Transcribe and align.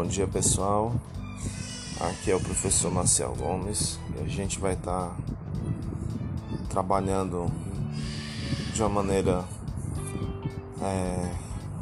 Bom 0.00 0.06
dia 0.06 0.26
pessoal, 0.26 0.94
aqui 2.00 2.30
é 2.30 2.34
o 2.34 2.40
professor 2.40 2.90
Marcel 2.90 3.34
Gomes 3.36 4.00
e 4.16 4.22
a 4.22 4.26
gente 4.26 4.58
vai 4.58 4.72
estar 4.72 5.10
tá 5.10 5.16
trabalhando 6.70 7.52
de 8.72 8.80
uma 8.80 8.88
maneira 8.88 9.44
é, 10.80 11.30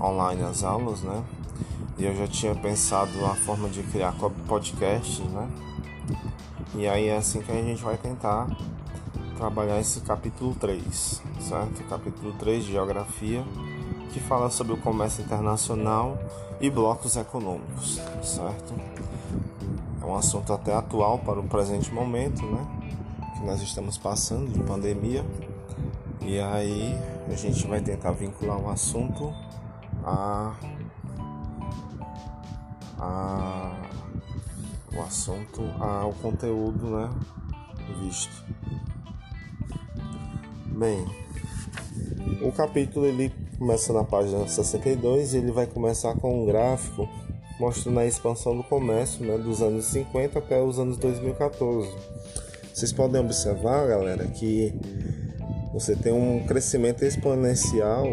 online 0.01 0.43
as 0.43 0.65
aulas, 0.65 1.01
né? 1.03 1.23
E 1.97 2.07
eu 2.07 2.17
já 2.17 2.27
tinha 2.27 2.57
pensado 2.57 3.25
a 3.25 3.37
forma 3.37 3.69
de 3.69 3.85
criar 3.85 4.13
podcast, 4.49 5.23
né? 5.23 5.49
E 6.75 6.89
aí 6.89 7.07
é 7.07 7.19
assim 7.19 7.41
que 7.41 7.53
a 7.53 7.63
gente 7.63 7.85
vai 7.85 7.97
tentar 7.97 8.49
trabalhar 9.37 9.79
esse 9.79 10.01
capítulo 10.01 10.57
3, 10.57 11.23
certo? 11.39 11.89
Capítulo 11.89 12.33
3 12.33 12.65
de 12.65 12.73
Geografia, 12.73 13.45
que 14.09 14.21
fala 14.21 14.51
sobre 14.51 14.73
o 14.73 14.77
comércio 14.77 15.23
internacional 15.23 16.19
e 16.61 16.71
blocos 16.71 17.17
econômicos, 17.17 18.01
certo? 18.23 18.75
É 20.01 20.05
um 20.05 20.17
assunto 20.17 20.53
até 20.53 20.75
atual 20.75 21.19
para 21.19 21.39
o 21.39 21.45
presente 21.45 21.93
momento, 21.93 22.45
né? 22.45 22.67
Que 23.37 23.47
nós 23.47 23.61
estamos 23.63 23.97
passando 23.99 24.51
de 24.53 24.61
pandemia. 24.61 25.25
E 26.23 26.41
aí 26.41 26.99
a 27.29 27.37
gente 27.37 27.67
vai 27.67 27.81
tentar 27.81 28.13
vincular 28.13 28.59
o 28.59 28.69
assunto 28.71 29.33
a, 30.05 30.55
a 32.99 33.73
o 34.97 35.03
assunto 35.03 35.63
ao 35.79 36.13
conteúdo, 36.15 36.91
né? 36.91 37.11
Visto. 38.01 38.45
Bem, 40.67 41.05
o 42.43 42.53
capítulo 42.53 43.07
ele 43.07 43.33
começa 43.59 43.93
na 43.93 44.05
página 44.05 44.47
62 44.47 45.35
e 45.35 45.39
ele 45.39 45.51
vai 45.51 45.67
começar 45.67 46.15
com 46.15 46.43
um 46.43 46.47
gráfico 46.47 47.09
mostrando 47.59 47.99
a 47.99 48.07
expansão 48.07 48.57
do 48.57 48.63
comércio 48.63 49.25
né, 49.25 49.37
dos 49.37 49.61
anos 49.61 49.87
50 49.87 50.39
até 50.39 50.63
os 50.63 50.79
anos 50.79 50.97
2014. 50.97 51.91
Vocês 52.73 52.93
podem 52.93 53.21
observar, 53.21 53.89
galera, 53.89 54.25
que 54.27 54.73
você 55.73 55.97
tem 55.97 56.13
um 56.13 56.47
crescimento 56.47 57.05
exponencial 57.05 58.07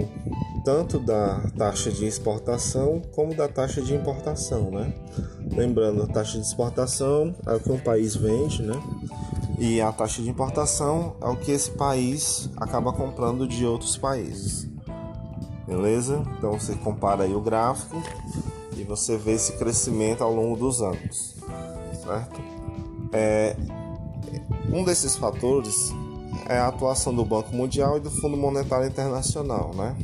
tanto 0.64 1.00
da 1.00 1.42
taxa 1.56 1.92
de 1.92 2.08
exportação 2.08 3.00
como 3.14 3.36
da 3.36 3.48
taxa 3.48 3.84
de 3.84 3.94
importação, 3.94 4.72
né? 4.72 4.92
Lembrando, 5.56 6.02
a 6.02 6.08
taxa 6.08 6.40
de 6.40 6.44
exportação 6.44 7.36
é 7.46 7.54
o 7.54 7.60
que 7.60 7.72
um 7.72 7.78
país 7.78 8.16
vende, 8.16 8.64
né? 8.64 8.74
E 9.60 9.80
a 9.80 9.92
taxa 9.92 10.24
de 10.24 10.30
importação 10.30 11.16
é 11.22 11.28
o 11.28 11.38
que 11.38 11.52
esse 11.52 11.70
país 11.70 12.50
acaba 12.58 12.92
comprando 12.92 13.48
de 13.48 13.64
outros 13.64 13.96
países. 13.96 14.68
Beleza? 15.68 16.24
Então 16.38 16.54
você 16.54 16.76
compara 16.76 17.24
aí 17.24 17.34
o 17.34 17.42
gráfico 17.42 18.02
e 18.78 18.84
você 18.84 19.18
vê 19.18 19.34
esse 19.34 19.54
crescimento 19.54 20.24
ao 20.24 20.34
longo 20.34 20.56
dos 20.56 20.82
anos, 20.82 21.36
certo? 22.04 22.40
É, 23.12 23.56
um 24.72 24.84
desses 24.84 25.16
fatores 25.16 25.92
é 26.48 26.58
a 26.58 26.68
atuação 26.68 27.14
do 27.16 27.26
Banco 27.26 27.56
Mundial 27.56 27.98
e 27.98 28.00
do 28.00 28.12
Fundo 28.12 28.38
Monetário 28.38 28.88
Internacional, 28.88 29.74
né? 29.74 29.96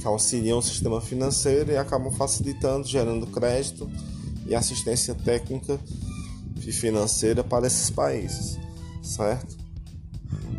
Que 0.00 0.06
auxiliam 0.06 0.58
o 0.58 0.62
sistema 0.62 1.00
financeiro 1.00 1.72
e 1.72 1.76
acabam 1.76 2.12
facilitando, 2.12 2.86
gerando 2.86 3.26
crédito 3.26 3.90
e 4.46 4.54
assistência 4.54 5.14
técnica 5.14 5.80
e 6.64 6.70
financeira 6.70 7.42
para 7.42 7.66
esses 7.66 7.90
países, 7.90 8.58
certo? 9.02 9.56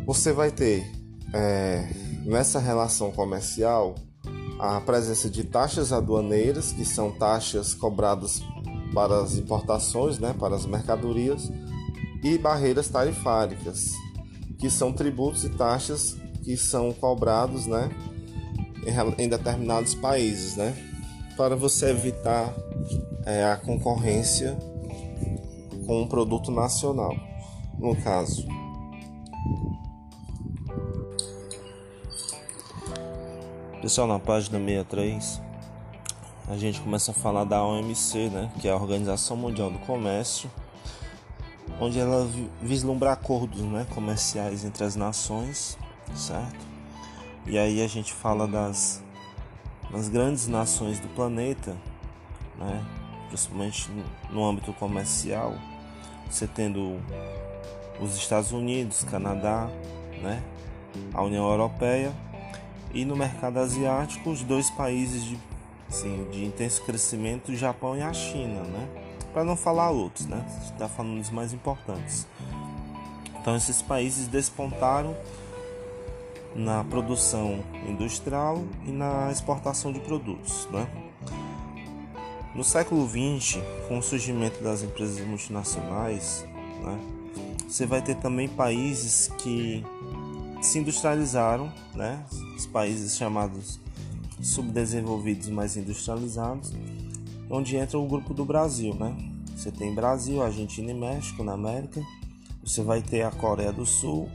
Você 0.04 0.32
vai 0.32 0.50
ter 0.50 0.90
é, 1.32 1.88
nessa 2.26 2.58
relação 2.58 3.10
comercial 3.12 3.94
a 4.60 4.78
presença 4.80 5.30
de 5.30 5.42
taxas 5.42 5.90
aduaneiras, 5.90 6.70
que 6.70 6.84
são 6.84 7.10
taxas 7.10 7.72
cobradas 7.72 8.42
para 8.92 9.22
as 9.22 9.36
importações, 9.36 10.18
né, 10.18 10.34
para 10.38 10.54
as 10.54 10.66
mercadorias, 10.66 11.50
e 12.22 12.36
barreiras 12.36 12.88
tarifárias, 12.88 13.92
que 14.58 14.68
são 14.68 14.92
tributos 14.92 15.44
e 15.44 15.48
taxas 15.48 16.14
que 16.44 16.56
são 16.58 16.92
cobrados 16.92 17.66
né, 17.66 17.88
em 19.16 19.28
determinados 19.28 19.94
países, 19.94 20.56
né, 20.56 20.76
para 21.38 21.56
você 21.56 21.90
evitar 21.90 22.54
é, 23.24 23.44
a 23.44 23.56
concorrência 23.56 24.58
com 25.86 26.02
um 26.02 26.06
produto 26.06 26.50
nacional, 26.50 27.16
no 27.78 27.96
caso. 27.96 28.46
Pessoal, 33.80 34.06
na 34.06 34.18
página 34.18 34.58
63, 34.58 35.40
a 36.50 36.56
gente 36.58 36.82
começa 36.82 37.12
a 37.12 37.14
falar 37.14 37.44
da 37.44 37.64
OMC, 37.64 38.28
né, 38.28 38.52
que 38.60 38.68
é 38.68 38.72
a 38.72 38.76
Organização 38.76 39.38
Mundial 39.38 39.70
do 39.70 39.78
Comércio, 39.78 40.50
onde 41.80 41.98
ela 41.98 42.28
vislumbra 42.60 43.12
acordos, 43.12 43.62
né, 43.62 43.86
comerciais 43.94 44.66
entre 44.66 44.84
as 44.84 44.96
nações, 44.96 45.78
certo? 46.14 46.66
E 47.46 47.56
aí 47.56 47.82
a 47.82 47.86
gente 47.88 48.12
fala 48.12 48.46
das, 48.46 49.02
das 49.90 50.10
grandes 50.10 50.46
nações 50.46 51.00
do 51.00 51.08
planeta, 51.14 51.74
né, 52.58 52.84
principalmente 53.28 53.88
no 54.28 54.44
âmbito 54.44 54.74
comercial, 54.74 55.54
você 56.30 56.46
tendo 56.46 57.00
os 57.98 58.14
Estados 58.14 58.52
Unidos, 58.52 59.04
Canadá, 59.04 59.70
né, 60.20 60.42
a 61.14 61.22
União 61.22 61.48
Europeia 61.50 62.12
e 62.92 63.04
no 63.04 63.16
mercado 63.16 63.58
asiático, 63.58 64.30
os 64.30 64.42
dois 64.42 64.70
países 64.70 65.24
de, 65.24 65.38
assim, 65.88 66.26
de 66.30 66.44
intenso 66.44 66.82
crescimento, 66.82 67.52
o 67.52 67.56
Japão 67.56 67.96
e 67.96 68.02
a 68.02 68.12
China, 68.12 68.62
né? 68.62 68.88
Para 69.32 69.44
não 69.44 69.56
falar 69.56 69.90
outros, 69.90 70.26
né? 70.26 70.44
Está 70.64 70.88
falando 70.88 71.18
dos 71.18 71.30
mais 71.30 71.52
importantes. 71.52 72.26
Então 73.40 73.56
esses 73.56 73.80
países 73.80 74.26
despontaram 74.28 75.16
na 76.54 76.82
produção 76.84 77.62
industrial 77.88 78.62
e 78.84 78.90
na 78.90 79.30
exportação 79.30 79.92
de 79.92 80.00
produtos, 80.00 80.68
né? 80.70 80.86
No 82.54 82.64
século 82.64 83.08
XX, 83.08 83.62
com 83.86 83.98
o 83.98 84.02
surgimento 84.02 84.62
das 84.62 84.82
empresas 84.82 85.24
multinacionais, 85.24 86.44
né, 86.82 86.98
você 87.68 87.86
vai 87.86 88.02
ter 88.02 88.16
também 88.16 88.48
países 88.48 89.30
que 89.38 89.86
se 90.60 90.78
industrializaram, 90.78 91.72
né? 91.94 92.24
Os 92.56 92.66
países 92.66 93.16
chamados 93.16 93.80
subdesenvolvidos 94.42 95.48
mais 95.48 95.76
industrializados, 95.76 96.72
onde 97.48 97.76
entra 97.76 97.98
o 97.98 98.06
grupo 98.06 98.32
do 98.34 98.44
Brasil, 98.44 98.94
né? 98.94 99.16
Você 99.56 99.70
tem 99.70 99.94
Brasil, 99.94 100.42
Argentina 100.42 100.90
e 100.90 100.94
México 100.94 101.44
na 101.44 101.52
América. 101.52 102.02
Você 102.64 102.82
vai 102.82 103.02
ter 103.02 103.22
a 103.22 103.30
Coreia 103.30 103.72
do 103.72 103.84
Sul, 103.84 104.30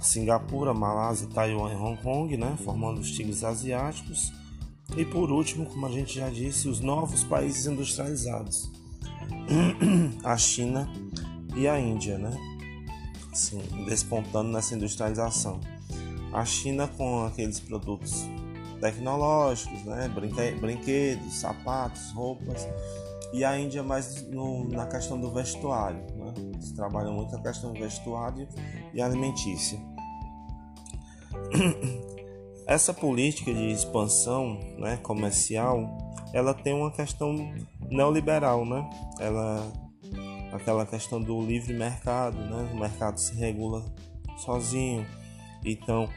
Singapura, 0.00 0.72
Malásia, 0.72 1.28
Taiwan 1.28 1.72
e 1.72 1.76
Hong 1.76 2.02
Kong, 2.02 2.36
né? 2.36 2.56
Formando 2.64 3.00
os 3.00 3.10
tigres 3.10 3.44
asiáticos. 3.44 4.32
E 4.96 5.04
por 5.04 5.30
último, 5.30 5.66
como 5.66 5.86
a 5.86 5.90
gente 5.90 6.14
já 6.14 6.30
disse, 6.30 6.68
os 6.68 6.80
novos 6.80 7.24
países 7.24 7.66
industrializados, 7.66 8.70
a 10.22 10.36
China 10.36 10.88
e 11.56 11.66
a 11.66 11.78
Índia, 11.78 12.18
né? 12.18 12.55
Assim, 13.36 13.58
despontando 13.84 14.50
nessa 14.50 14.74
industrialização. 14.74 15.60
A 16.32 16.44
China 16.44 16.88
com 16.88 17.24
aqueles 17.24 17.60
produtos 17.60 18.24
tecnológicos, 18.80 19.84
né, 19.84 20.08
brinquedos, 20.60 21.34
sapatos, 21.34 22.10
roupas, 22.12 22.66
e 23.32 23.44
a 23.44 23.58
Índia 23.58 23.82
mais 23.82 24.26
no, 24.28 24.68
na 24.68 24.86
questão 24.86 25.20
do 25.20 25.30
vestuário. 25.32 26.00
Né? 26.16 26.34
Eles 26.54 26.72
trabalham 26.72 27.12
muito 27.12 27.34
a 27.36 27.40
questão 27.40 27.72
do 27.72 27.80
vestuário 27.80 28.48
e 28.94 29.00
alimentícia. 29.00 29.78
Essa 32.66 32.92
política 32.92 33.52
de 33.52 33.70
expansão 33.70 34.58
né, 34.78 34.96
comercial, 34.96 35.96
ela 36.32 36.52
tem 36.52 36.74
uma 36.74 36.90
questão 36.90 37.34
neoliberal, 37.88 38.66
né? 38.66 38.88
Ela 39.20 39.72
aquela 40.52 40.86
questão 40.86 41.20
do 41.20 41.40
livre 41.40 41.72
mercado, 41.72 42.36
né? 42.36 42.70
O 42.72 42.78
mercado 42.78 43.18
se 43.18 43.34
regula 43.34 43.84
sozinho. 44.38 45.06
Então, 45.64 46.08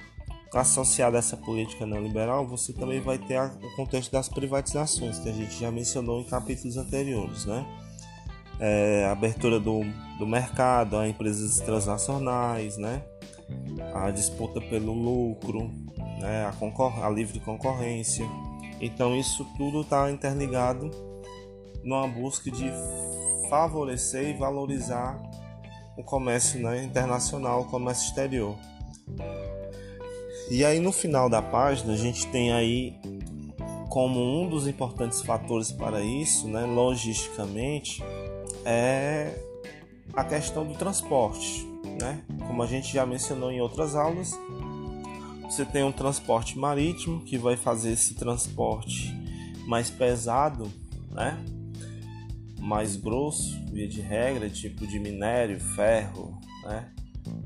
associado 0.54 1.16
a 1.16 1.20
essa 1.20 1.38
política 1.38 1.86
neoliberal, 1.86 2.48
você 2.48 2.74
também 2.74 3.00
vai 3.00 3.18
ter 3.18 3.40
o 3.40 3.76
contexto 3.76 4.12
das 4.12 4.28
privatizações, 4.30 5.20
que 5.20 5.30
a 5.30 5.34
gente 5.34 5.60
já 5.60 5.72
mencionou 5.72 6.22
em 6.22 6.26
capítulos 6.26 6.78
anteriores, 6.78 7.46
né? 7.46 7.66
É, 8.60 9.06
a 9.08 9.12
abertura 9.12 9.60
do, 9.60 9.82
do 10.18 10.28
mercado 10.28 10.98
a 10.98 11.08
empresas 11.08 11.60
transnacionais, 11.62 12.78
né? 12.78 13.02
A 13.94 14.12
disputa 14.12 14.60
pelo 14.60 14.94
lucro, 14.94 15.72
né? 16.20 16.46
a, 16.46 16.52
concor 16.54 17.04
a 17.04 17.10
livre 17.10 17.40
concorrência. 17.40 18.26
Então, 18.82 19.16
isso 19.16 19.46
tudo 19.58 19.82
está 19.82 20.12
interligado 20.12 20.92
numa 21.84 22.08
busca 22.08 22.52
de 22.52 22.70
favorecer 23.50 24.30
e 24.30 24.34
valorizar 24.34 25.22
o 25.98 26.04
comércio 26.04 26.62
né, 26.62 26.84
internacional, 26.84 27.62
o 27.62 27.66
comércio 27.66 28.08
exterior. 28.08 28.56
E 30.50 30.64
aí 30.64 30.80
no 30.80 30.92
final 30.92 31.30
da 31.30 31.42
página 31.42 31.94
a 31.94 31.98
gente 31.98 32.26
tem 32.28 32.54
aí 32.54 32.96
como 33.90 34.20
um 34.20 34.48
dos 34.48 34.68
importantes 34.68 35.22
fatores 35.22 35.72
para 35.72 36.02
isso, 36.02 36.48
né, 36.48 36.64
logisticamente, 36.64 38.04
é 38.64 39.34
a 40.14 40.24
questão 40.24 40.66
do 40.66 40.76
transporte, 40.76 41.68
né? 42.00 42.24
Como 42.48 42.62
a 42.62 42.68
gente 42.68 42.94
já 42.94 43.06
mencionou 43.06 43.52
em 43.52 43.62
outras 43.62 43.96
aulas, 43.96 44.38
você 45.44 45.66
tem 45.66 45.84
um 45.84 45.92
transporte 45.92 46.58
marítimo 46.58 47.22
que 47.22 47.38
vai 47.38 47.58
fazer 47.58 47.94
esse 47.94 48.14
transporte 48.14 49.14
mais 49.66 49.90
pesado, 49.90 50.72
né? 51.12 51.38
Mais 52.60 52.96
grosso, 52.96 53.60
via 53.72 53.88
de 53.88 54.02
regra, 54.02 54.50
tipo 54.50 54.86
de 54.86 55.00
minério, 55.00 55.60
ferro, 55.60 56.38
né? 56.64 56.92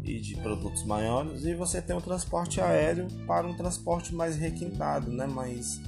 E 0.03 0.19
de 0.19 0.35
produtos 0.37 0.83
maiores, 0.85 1.45
e 1.45 1.53
você 1.53 1.81
tem 1.81 1.95
o 1.95 2.01
transporte 2.01 2.61
aéreo 2.61 3.07
para 3.27 3.47
um 3.47 3.53
transporte 3.53 4.13
mais 4.13 4.35
requintado, 4.35 5.11
né? 5.11 5.27
Mais 5.27 5.79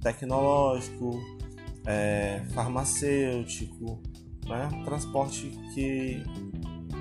tecnológico, 0.00 1.20
é, 1.86 2.42
farmacêutico, 2.52 4.00
né? 4.46 4.68
Transporte 4.84 5.50
que 5.74 6.22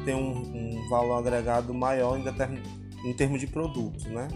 tem 0.06 0.16
um, 0.16 0.78
um 0.78 0.90
valor 0.90 1.18
agregado 1.18 1.74
maior 1.74 2.18
em, 2.18 2.24
em 3.10 3.14
termos 3.14 3.40
de 3.40 3.48
produto, 3.48 4.08
né? 4.10 4.28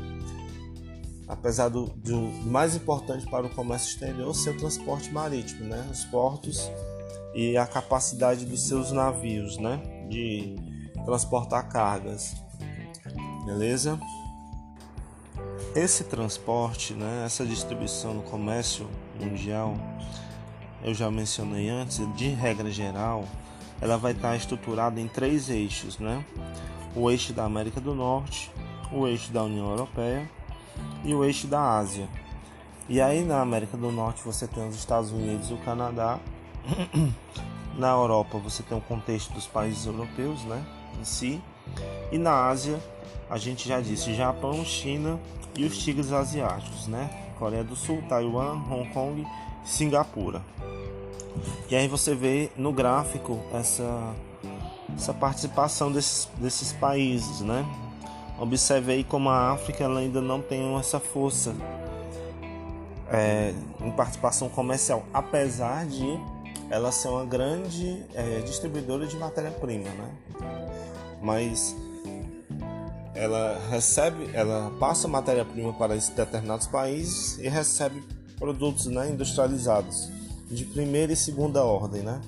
Apesar 1.28 1.70
do, 1.70 1.86
do, 1.86 2.20
mais 2.46 2.76
importante 2.76 3.26
para 3.30 3.46
o 3.48 3.50
comércio 3.50 3.94
exterior 3.94 4.36
ser 4.36 4.50
o 4.50 4.58
transporte 4.58 5.10
marítimo, 5.12 5.64
né? 5.64 5.88
Os 5.90 6.04
portos 6.06 6.70
e 7.34 7.58
a 7.58 7.66
capacidade 7.66 8.46
dos 8.46 8.68
seus 8.68 8.92
navios, 8.92 9.58
né? 9.58 9.82
De 10.10 10.56
transportar 11.06 11.68
cargas, 11.70 12.36
beleza? 13.46 14.00
Esse 15.76 16.04
transporte, 16.04 16.94
né? 16.94 17.24
Essa 17.26 17.46
distribuição 17.46 18.14
no 18.14 18.24
comércio 18.24 18.90
mundial 19.20 19.76
eu 20.84 20.96
já 20.96 21.12
mencionei 21.12 21.70
antes, 21.70 22.00
de 22.16 22.30
regra 22.30 22.72
geral, 22.72 23.26
ela 23.80 23.98
vai 23.98 24.14
estar 24.14 24.36
estruturada 24.36 25.00
em 25.00 25.08
três 25.08 25.50
eixos, 25.50 26.00
né? 26.00 26.26
O 26.96 27.10
eixo 27.10 27.34
da 27.34 27.46
América 27.46 27.80
do 27.80 27.94
Norte, 27.94 28.52
o 28.92 29.08
eixo 29.08 29.32
da 29.32 29.44
União 29.44 29.70
Europeia 29.70 30.30
e 31.04 31.14
o 31.14 31.24
eixo 31.24 31.46
da 31.46 31.78
Ásia. 31.78 32.10
E 32.90 33.00
aí 33.00 33.24
na 33.24 33.42
América 33.42 33.78
do 33.78 33.92
Norte 33.92 34.24
você 34.26 34.48
tem 34.48 34.68
os 34.68 34.76
Estados 34.76 35.12
Unidos 35.12 35.52
e 35.52 35.54
o 35.54 35.58
Canadá. 35.58 36.20
Na 37.78 37.90
Europa 37.92 38.38
você 38.38 38.62
tem 38.64 38.78
o 38.78 38.82
contexto 38.82 39.34
dos 39.34 39.48
países 39.48 39.86
europeus, 39.86 40.44
né, 40.44 40.64
em 41.00 41.04
si. 41.04 41.42
E 42.12 42.18
na 42.18 42.48
Ásia, 42.48 42.80
a 43.30 43.38
gente 43.38 43.68
já 43.68 43.80
disse 43.80 44.14
Japão, 44.14 44.64
China 44.66 45.20
e 45.56 45.66
os 45.66 45.78
tigres 45.78 46.12
asiáticos, 46.12 46.88
né? 46.88 47.10
Coreia 47.40 47.64
do 47.64 47.76
Sul, 47.76 48.04
Taiwan, 48.08 48.62
Hong 48.70 48.90
Kong, 48.94 49.26
Singapura. 49.64 50.42
E 51.70 51.76
aí 51.76 51.88
você 51.88 52.14
vê 52.14 52.52
no 52.58 52.74
gráfico 52.74 53.40
essa, 53.54 54.14
essa 54.96 55.14
participação 55.14 55.92
desses, 55.92 56.30
desses 56.38 56.74
países, 56.74 57.40
né? 57.40 57.66
Observe 58.38 58.92
aí 58.92 59.04
como 59.04 59.30
a 59.30 59.52
África 59.52 59.84
ela 59.84 60.00
ainda 60.00 60.20
não 60.20 60.42
tem 60.42 60.76
essa 60.78 61.00
força 61.00 61.56
é, 63.10 63.54
em 63.80 63.92
participação 63.92 64.50
comercial, 64.50 65.04
apesar 65.14 65.86
de 65.86 66.20
ela 66.72 66.90
ser 66.90 67.10
uma 67.10 67.26
grande 67.26 68.04
é, 68.14 68.40
distribuidora 68.40 69.06
de 69.06 69.18
matéria-prima, 69.18 69.90
né? 69.90 70.12
Mas 71.22 71.76
ela 73.14 73.60
recebe, 73.70 74.30
ela 74.34 74.72
passa 74.80 75.06
matéria-prima 75.06 75.74
para 75.74 75.96
determinados 75.96 76.68
países 76.68 77.38
e 77.40 77.50
recebe 77.50 78.02
produtos 78.40 78.86
né, 78.86 79.10
industrializados 79.10 80.10
de 80.50 80.64
primeira 80.64 81.12
e 81.12 81.16
segunda 81.16 81.62
ordem, 81.62 82.04
né? 82.04 82.22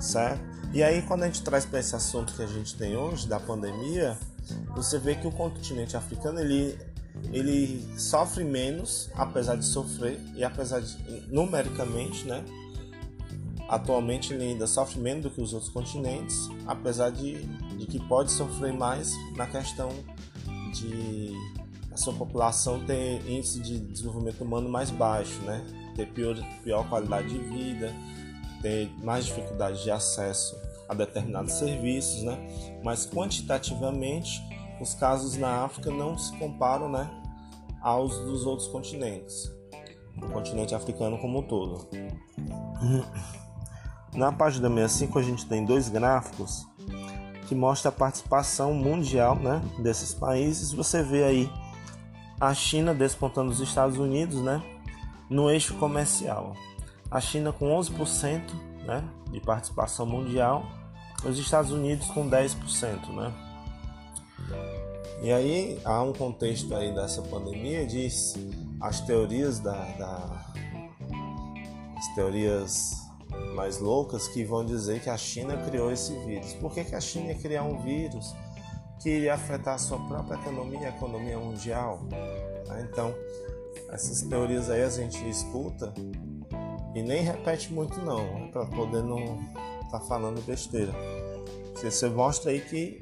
Certo? 0.00 0.40
E 0.72 0.80
aí 0.80 1.02
quando 1.02 1.24
a 1.24 1.26
gente 1.26 1.42
traz 1.42 1.66
para 1.66 1.80
esse 1.80 1.96
assunto 1.96 2.32
que 2.32 2.42
a 2.42 2.46
gente 2.46 2.76
tem 2.76 2.96
hoje 2.96 3.26
da 3.26 3.40
pandemia, 3.40 4.16
você 4.74 5.00
vê 5.00 5.16
que 5.16 5.26
o 5.26 5.32
continente 5.32 5.96
africano 5.96 6.40
ele 6.40 6.78
ele 7.32 7.86
sofre 7.96 8.42
menos, 8.42 9.08
apesar 9.14 9.56
de 9.56 9.64
sofrer 9.64 10.18
e 10.34 10.42
apesar 10.42 10.80
de 10.80 10.96
numericamente, 11.28 12.26
né? 12.26 12.44
Atualmente 13.68 14.32
ele 14.32 14.44
ainda 14.44 14.66
sofre 14.66 15.00
menos 15.00 15.22
do 15.22 15.30
que 15.30 15.40
os 15.40 15.52
outros 15.52 15.70
continentes, 15.70 16.48
apesar 16.66 17.10
de, 17.10 17.44
de 17.76 17.86
que 17.86 17.98
pode 18.06 18.30
sofrer 18.30 18.72
mais 18.72 19.12
na 19.36 19.46
questão 19.46 19.90
de 20.72 21.32
a 21.90 21.96
sua 21.96 22.12
população 22.12 22.84
ter 22.84 23.24
índice 23.30 23.60
de 23.60 23.78
desenvolvimento 23.78 24.42
humano 24.42 24.68
mais 24.68 24.90
baixo, 24.90 25.40
né? 25.42 25.64
ter 25.94 26.06
pior, 26.06 26.36
pior 26.62 26.88
qualidade 26.88 27.28
de 27.28 27.38
vida, 27.38 27.94
ter 28.60 28.90
mais 29.02 29.26
dificuldade 29.26 29.82
de 29.82 29.90
acesso 29.90 30.56
a 30.88 30.94
determinados 30.94 31.54
serviços, 31.54 32.22
né? 32.22 32.36
Mas 32.82 33.06
quantitativamente, 33.06 34.42
os 34.80 34.94
casos 34.94 35.36
na 35.36 35.64
África 35.64 35.90
não 35.90 36.18
se 36.18 36.36
comparam, 36.36 36.90
né, 36.90 37.08
aos 37.80 38.18
dos 38.20 38.44
outros 38.44 38.68
continentes, 38.68 39.50
o 40.16 40.28
continente 40.32 40.74
africano 40.74 41.18
como 41.18 41.38
um 41.38 41.42
todo. 41.42 41.88
Na 44.14 44.30
página 44.30 44.68
65 44.68 45.18
a 45.18 45.22
gente 45.22 45.44
tem 45.46 45.64
dois 45.64 45.88
gráficos 45.88 46.66
que 47.48 47.54
mostram 47.54 47.90
a 47.90 47.92
participação 47.92 48.72
mundial, 48.72 49.34
né, 49.36 49.60
desses 49.78 50.14
países. 50.14 50.72
Você 50.72 51.02
vê 51.02 51.24
aí 51.24 51.50
a 52.40 52.54
China 52.54 52.94
despontando 52.94 53.50
os 53.50 53.60
Estados 53.60 53.98
Unidos, 53.98 54.40
né, 54.40 54.62
no 55.28 55.50
eixo 55.50 55.74
comercial. 55.74 56.54
A 57.10 57.20
China 57.20 57.52
com 57.52 57.68
11% 57.76 58.40
né, 58.86 59.02
de 59.30 59.40
participação 59.40 60.06
mundial, 60.06 60.64
os 61.24 61.38
Estados 61.38 61.72
Unidos 61.72 62.06
com 62.08 62.28
10%. 62.28 63.08
Né? 63.08 63.32
E 65.22 65.32
aí 65.32 65.80
há 65.84 66.02
um 66.02 66.12
contexto 66.12 66.74
aí 66.74 66.94
dessa 66.94 67.20
pandemia, 67.22 67.84
diz 67.86 68.34
as 68.80 69.00
teorias 69.00 69.58
da, 69.58 69.72
da 69.72 70.54
as 71.96 72.14
teorias 72.14 73.03
mais 73.54 73.78
loucas 73.78 74.28
que 74.28 74.44
vão 74.44 74.64
dizer 74.64 75.00
que 75.00 75.08
a 75.08 75.16
China 75.16 75.56
criou 75.56 75.92
esse 75.92 76.12
vírus. 76.24 76.52
Por 76.54 76.72
que, 76.72 76.84
que 76.84 76.94
a 76.94 77.00
China 77.00 77.28
ia 77.28 77.38
criar 77.38 77.62
um 77.62 77.80
vírus 77.82 78.34
que 79.00 79.10
iria 79.10 79.34
afetar 79.34 79.74
a 79.74 79.78
sua 79.78 79.98
própria 79.98 80.34
economia 80.34 80.88
a 80.88 80.90
economia 80.90 81.38
mundial? 81.38 82.00
Então, 82.80 83.14
essas 83.90 84.22
teorias 84.22 84.70
aí 84.70 84.82
a 84.82 84.88
gente 84.88 85.28
escuta 85.28 85.92
e 86.94 87.02
nem 87.02 87.22
repete 87.22 87.72
muito 87.72 88.00
não, 88.00 88.24
né, 88.24 88.48
para 88.52 88.66
poder 88.66 89.02
não 89.02 89.40
estar 89.84 89.98
tá 89.98 90.00
falando 90.00 90.44
besteira. 90.44 90.92
Você 91.82 92.08
mostra 92.08 92.50
aí 92.50 92.60
que 92.60 93.00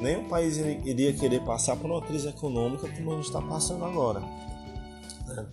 nenhum 0.00 0.28
país 0.28 0.56
iria 0.56 1.12
querer 1.12 1.40
passar 1.44 1.76
por 1.76 1.90
uma 1.90 2.02
crise 2.02 2.28
econômica 2.28 2.88
como 2.88 3.12
a 3.12 3.16
gente 3.16 3.26
está 3.26 3.40
passando 3.40 3.84
agora. 3.84 4.20
Né? 5.26 5.46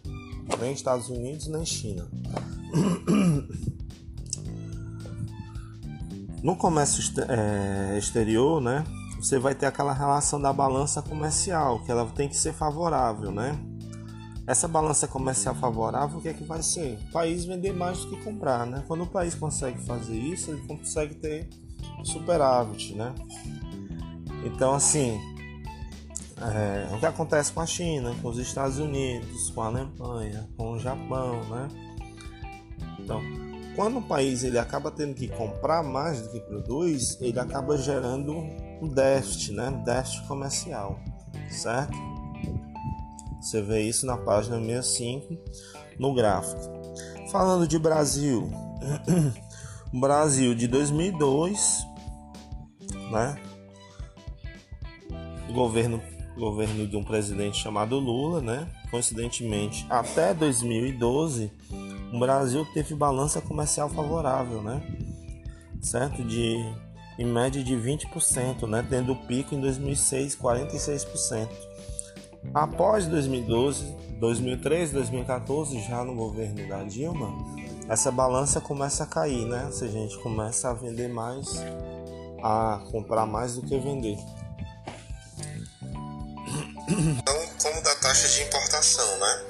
Nem 0.59 0.73
Estados 0.73 1.09
Unidos, 1.09 1.47
nem 1.47 1.65
China. 1.65 2.09
No 6.43 6.55
comércio 6.55 7.03
é, 7.27 7.97
exterior, 7.97 8.61
né, 8.61 8.83
você 9.19 9.39
vai 9.39 9.55
ter 9.55 9.65
aquela 9.65 9.91
relação 9.91 10.39
da 10.39 10.53
balança 10.53 11.01
comercial, 11.01 11.79
que 11.83 11.91
ela 11.91 12.05
tem 12.05 12.29
que 12.29 12.37
ser 12.37 12.53
favorável, 12.53 13.31
né? 13.31 13.59
Essa 14.45 14.67
balança 14.67 15.07
comercial 15.07 15.55
favorável, 15.55 16.19
o 16.19 16.21
que 16.21 16.29
é 16.29 16.33
que 16.33 16.43
vai 16.43 16.61
ser? 16.61 16.99
O 17.09 17.11
país 17.11 17.43
vender 17.43 17.73
mais 17.73 18.05
do 18.05 18.11
que 18.11 18.23
comprar, 18.23 18.65
né? 18.65 18.83
Quando 18.87 19.03
o 19.03 19.07
país 19.07 19.35
consegue 19.35 19.83
fazer 19.85 20.15
isso, 20.15 20.51
ele 20.51 20.61
consegue 20.61 21.15
ter 21.15 21.49
superávit, 22.03 22.93
né? 22.93 23.13
Então, 24.45 24.73
assim, 24.73 25.19
é, 26.39 26.95
o 26.95 26.99
que 26.99 27.05
acontece 27.05 27.51
com 27.51 27.59
a 27.59 27.65
China, 27.65 28.15
com 28.21 28.29
os 28.29 28.37
Estados 28.37 28.77
Unidos, 28.77 29.49
com 29.49 29.63
a 29.63 29.65
Alemanha, 29.65 30.47
com 30.55 30.73
o 30.73 30.79
Japão, 30.79 31.43
né? 31.49 31.86
Então, 33.07 33.23
quando 33.73 33.99
o 33.99 34.01
país 34.01 34.43
ele 34.43 34.59
acaba 34.59 34.91
tendo 34.91 35.15
que 35.15 35.29
comprar 35.29 35.81
mais 35.81 36.21
do 36.21 36.29
que 36.29 36.41
produz, 36.41 37.17
ele 37.21 37.39
acaba 37.39 37.77
gerando 37.77 38.33
um 38.33 38.89
déficit, 38.89 39.53
né? 39.53 39.71
Déficit 39.85 40.27
comercial, 40.27 40.99
certo? 41.49 41.97
Você 43.39 43.61
vê 43.61 43.83
isso 43.83 44.05
na 44.05 44.17
página 44.17 44.59
65 44.59 45.37
no 45.97 46.13
gráfico. 46.13 46.61
Falando 47.31 47.65
de 47.65 47.79
Brasil, 47.79 48.51
Brasil 49.93 50.53
de 50.53 50.67
2002, 50.67 51.87
né? 53.09 53.37
Governo 55.53 56.01
governo 56.37 56.85
de 56.85 56.95
um 56.95 57.03
presidente 57.03 57.57
chamado 57.57 57.97
Lula, 57.97 58.41
né? 58.41 58.67
Coincidentemente, 58.91 59.87
até 59.89 60.33
2012, 60.35 61.51
o 62.11 62.19
Brasil 62.19 62.65
teve 62.73 62.95
balança 62.95 63.41
comercial 63.41 63.89
favorável, 63.89 64.61
né? 64.61 64.81
Certo? 65.81 66.23
De 66.23 66.57
em 67.17 67.25
média 67.25 67.63
de 67.63 67.75
20%, 67.75 68.67
né? 68.67 68.85
Tendo 68.87 69.13
o 69.13 69.15
pico 69.15 69.55
em 69.55 69.59
2006, 69.59 70.35
46%. 70.35 71.49
Após 72.53 73.07
2012, 73.07 73.95
2013, 74.19 74.93
2014, 74.93 75.79
já 75.81 76.03
no 76.03 76.15
governo 76.15 76.67
da 76.67 76.83
Dilma, 76.83 77.33
essa 77.89 78.11
balança 78.11 78.61
começa 78.61 79.03
a 79.03 79.07
cair, 79.07 79.45
né? 79.45 79.69
Seja, 79.71 79.97
a 79.97 80.01
gente 80.01 80.17
começa 80.19 80.69
a 80.69 80.73
vender 80.73 81.07
mais, 81.07 81.63
a 82.43 82.81
comprar 82.91 83.25
mais 83.25 83.55
do 83.55 83.63
que 83.63 83.77
vender. 83.77 84.17
Então, 86.89 87.35
como 87.61 87.81
da 87.83 87.93
taxa 87.95 88.29
de 88.29 88.43
importação, 88.43 89.19
né? 89.19 89.43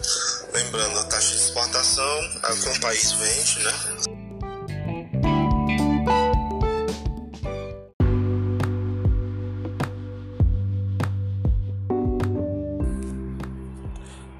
Lembrando, 0.55 0.97
a 0.97 1.03
taxa 1.03 1.35
de 1.35 1.35
exportação 1.35 2.17
é 2.43 2.51
o 2.51 2.61
que 2.61 2.69
um 2.69 2.79
país 2.79 3.11
vende, 3.11 3.63
né? 3.63 3.71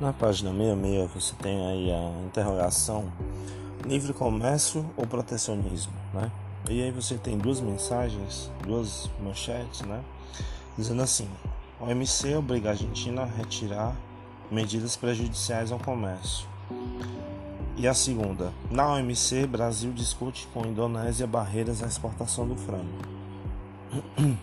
Na 0.02 0.12
página 0.14 0.50
66 0.50 1.12
você 1.14 1.36
tem 1.36 1.68
aí 1.68 1.92
a 1.92 2.26
interrogação 2.26 3.14
livre 3.86 4.12
comércio 4.12 4.92
ou 4.98 5.06
protecionismo, 5.06 5.94
né? 6.16 6.32
E 6.68 6.82
aí 6.82 6.92
você 6.92 7.16
tem 7.16 7.38
duas 7.38 7.62
mensagens, 7.62 8.50
duas 8.66 9.08
manchetes, 9.22 9.82
né? 9.82 10.04
Dizendo 10.76 11.04
assim: 11.04 11.30
OMC 11.80 12.36
obriga 12.36 12.70
a 12.70 12.72
Argentina 12.72 13.22
a 13.22 13.26
retirar 13.26 13.96
medidas 14.50 14.96
prejudiciais 14.96 15.72
ao 15.72 15.78
comércio. 15.78 16.48
E 17.76 17.88
a 17.88 17.94
segunda, 17.94 18.52
na 18.72 18.94
OMC, 18.94 19.46
Brasil 19.46 19.92
discute 19.92 20.48
com 20.52 20.64
a 20.64 20.68
Indonésia 20.68 21.28
barreiras 21.28 21.84
à 21.84 21.86
exportação 21.86 22.48
do 22.48 22.56
frango. 22.56 22.98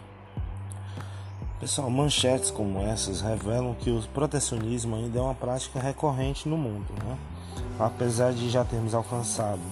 Pessoal, 1.58 1.90
manchetes 1.90 2.52
como 2.52 2.80
essas 2.80 3.20
revelam 3.20 3.74
que 3.74 3.90
o 3.90 4.00
protecionismo 4.14 4.94
ainda 4.94 5.18
é 5.18 5.22
uma 5.22 5.34
prática 5.34 5.80
recorrente 5.80 6.48
no 6.48 6.56
mundo, 6.56 6.86
né? 7.02 7.18
Apesar 7.80 8.32
de 8.32 8.48
já 8.48 8.64
termos 8.64 8.94
alcançado 8.94 9.62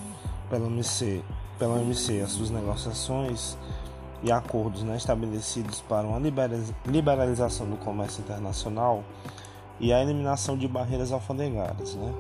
pela 0.51 0.67
OMC, 0.67 1.23
pela 1.61 1.75
OMC 1.75 2.21
as 2.23 2.33
suas 2.33 2.51
negociações 2.51 3.57
e 4.23 4.31
acordos 4.31 4.83
né, 4.83 4.97
estabelecidos 4.97 5.81
para 5.81 6.07
uma 6.07 6.21
liberalização 6.87 7.69
do 7.69 7.77
comércio 7.77 8.21
internacional 8.21 9.03
e 9.81 9.93
a 9.93 10.01
eliminação 10.01 10.57
de 10.57 10.69
barreiras 10.69 11.13
alfandegárias, 11.13 11.95
né? 11.95 12.15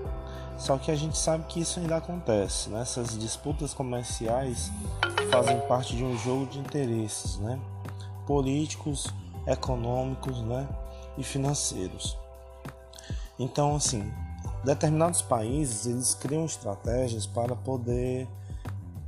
Só 0.58 0.76
que 0.78 0.90
a 0.90 0.96
gente 0.96 1.16
sabe 1.16 1.44
que 1.48 1.60
isso 1.60 1.80
ainda 1.80 1.96
acontece, 1.96 2.70
né? 2.70 2.82
Essas 2.82 3.16
disputas 3.18 3.72
comerciais 3.72 4.70
fazem 5.30 5.58
parte 5.60 5.96
de 5.96 6.04
um 6.04 6.16
jogo 6.18 6.46
de 6.46 6.58
interesses, 6.58 7.38
né? 7.38 7.58
Políticos, 8.26 9.12
econômicos 9.46 10.40
né, 10.42 10.68
e 11.16 11.22
financeiros. 11.22 12.16
Então, 13.38 13.76
assim, 13.76 14.12
determinados 14.64 15.22
países 15.22 15.86
eles 15.86 16.14
criam 16.14 16.44
estratégias 16.44 17.26
para 17.26 17.56
poder 17.56 18.28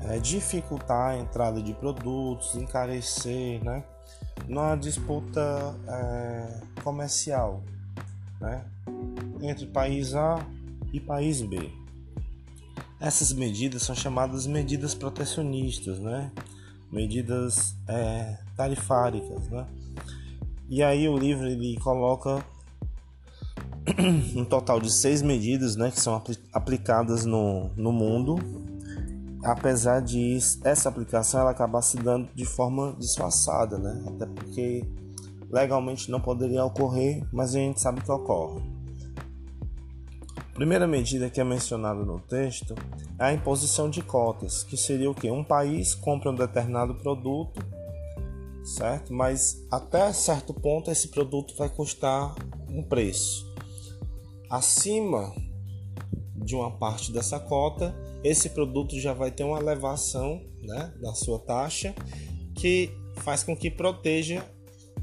é, 0.04 0.18
dificultar 0.18 1.12
a 1.12 1.18
entrada 1.18 1.62
de 1.62 1.72
produtos, 1.74 2.54
encarecer, 2.54 3.62
né, 3.64 3.84
numa 4.48 4.76
disputa 4.76 5.74
é, 5.88 6.60
comercial, 6.82 7.62
né, 8.40 8.64
entre 9.40 9.66
país 9.66 10.14
A 10.14 10.44
e 10.92 11.00
país 11.00 11.40
B. 11.42 11.70
Essas 13.00 13.32
medidas 13.32 13.82
são 13.82 13.94
chamadas 13.94 14.46
medidas 14.46 14.94
protecionistas, 14.94 15.98
né, 15.98 16.30
medidas 16.90 17.74
é, 17.88 18.38
tarifáricas, 18.56 19.48
né 19.48 19.66
e 20.68 20.82
aí 20.82 21.08
o 21.08 21.16
livro 21.16 21.46
ele 21.46 21.76
coloca 21.78 22.44
um 24.34 24.44
total 24.44 24.80
de 24.80 24.90
seis 24.90 25.20
medidas 25.20 25.76
né, 25.76 25.90
que 25.90 26.00
são 26.00 26.22
aplicadas 26.52 27.24
no, 27.24 27.70
no 27.76 27.92
mundo, 27.92 28.38
apesar 29.44 30.00
de 30.00 30.38
essa 30.64 30.88
aplicação 30.88 31.40
ela 31.40 31.50
acabar 31.50 31.82
se 31.82 31.96
dando 31.96 32.28
de 32.34 32.44
forma 32.44 32.96
disfarçada, 32.98 33.78
né? 33.78 34.04
até 34.08 34.26
porque 34.26 34.84
legalmente 35.50 36.10
não 36.10 36.20
poderia 36.20 36.64
ocorrer, 36.64 37.22
mas 37.32 37.54
a 37.54 37.58
gente 37.58 37.80
sabe 37.80 38.00
que 38.00 38.10
ocorre. 38.10 38.62
Primeira 40.54 40.86
medida 40.86 41.28
que 41.28 41.40
é 41.40 41.44
mencionada 41.44 42.04
no 42.04 42.20
texto 42.20 42.74
é 43.18 43.24
a 43.26 43.32
imposição 43.32 43.90
de 43.90 44.02
cotas, 44.02 44.62
que 44.62 44.76
seria 44.76 45.10
o 45.10 45.14
que? 45.14 45.30
Um 45.30 45.44
país 45.44 45.94
compra 45.94 46.30
um 46.30 46.34
determinado 46.34 46.94
produto 46.94 47.60
certo? 48.64 49.12
Mas 49.12 49.62
até 49.70 50.12
certo 50.12 50.54
ponto 50.54 50.90
esse 50.90 51.08
produto 51.08 51.54
vai 51.56 51.68
custar 51.68 52.34
um 52.68 52.82
preço. 52.82 53.46
Acima 54.50 55.32
de 56.34 56.56
uma 56.56 56.70
parte 56.70 57.12
dessa 57.12 57.38
cota, 57.38 57.94
esse 58.24 58.48
produto 58.50 58.98
já 58.98 59.12
vai 59.12 59.30
ter 59.30 59.44
uma 59.44 59.58
elevação 59.58 60.40
né, 60.62 60.92
da 61.00 61.14
sua 61.14 61.38
taxa 61.38 61.94
que 62.56 62.90
faz 63.16 63.44
com 63.44 63.56
que 63.56 63.70
proteja 63.70 64.44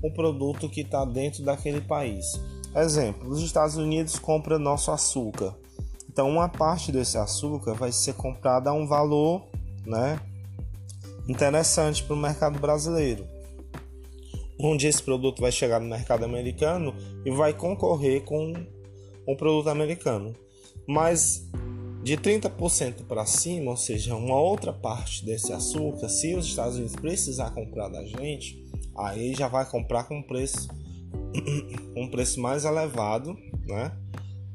o 0.04 0.12
produto 0.12 0.68
que 0.68 0.82
está 0.82 1.06
dentro 1.06 1.44
daquele 1.44 1.80
país. 1.80 2.26
Exemplo: 2.76 3.30
os 3.30 3.42
Estados 3.42 3.78
Unidos 3.78 4.18
compram 4.18 4.58
nosso 4.58 4.92
açúcar. 4.92 5.56
Então, 6.10 6.30
uma 6.30 6.50
parte 6.50 6.92
desse 6.92 7.18
açúcar 7.18 7.74
vai 7.74 7.92
ser 7.92 8.16
comprada 8.16 8.70
a 8.70 8.74
um 8.74 8.86
valor 8.86 9.48
né, 9.86 10.20
interessante 11.30 12.04
para 12.04 12.14
o 12.14 12.20
mercado 12.20 12.60
brasileiro 12.60 13.26
onde 14.64 14.88
esse 14.88 15.02
produto 15.02 15.42
vai 15.42 15.52
chegar 15.52 15.80
no 15.80 15.90
mercado 15.90 16.24
americano 16.24 16.94
e 17.26 17.32
vai 17.32 17.54
concorrer 17.54 18.24
com 18.24 18.54
um 19.28 19.36
produto 19.36 19.70
americano. 19.70 20.36
Mas 20.88 21.50
de 22.04 22.18
30% 22.18 23.06
para 23.08 23.26
cima, 23.26 23.72
ou 23.72 23.78
seja, 23.78 24.16
uma 24.16 24.40
outra 24.40 24.74
parte 24.74 25.24
desse 25.24 25.54
açúcar, 25.54 26.10
se 26.10 26.36
os 26.36 26.48
Estados 26.48 26.76
Unidos 26.76 26.96
precisar 26.96 27.52
comprar 27.52 27.90
da 27.90 28.04
gente, 28.04 28.66
aí 28.96 29.34
já 29.34 29.48
vai 29.48 29.70
comprar 29.70 30.06
com 30.06 30.22
preço 30.24 30.68
um 31.96 32.10
preço 32.10 32.42
mais 32.42 32.66
elevado, 32.66 33.38
né? 33.68 33.92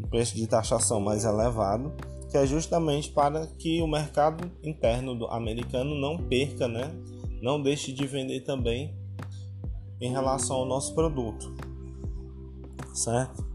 Um 0.00 0.08
preço 0.08 0.34
de 0.34 0.46
taxação 0.46 1.00
mais 1.00 1.24
elevado, 1.24 1.92
que 2.30 2.36
é 2.36 2.46
justamente 2.46 3.10
para 3.10 3.46
que 3.46 3.80
o 3.80 3.86
mercado 3.86 4.50
interno 4.62 5.26
americano 5.28 5.94
não 5.94 6.18
perca, 6.18 6.66
né? 6.66 6.90
Não 7.40 7.62
deixe 7.62 7.92
de 7.92 8.06
vender 8.06 8.40
também 8.40 8.94
em 10.00 10.10
relação 10.10 10.56
ao 10.56 10.66
nosso 10.66 10.94
produto, 10.94 11.54
certo? 12.92 13.46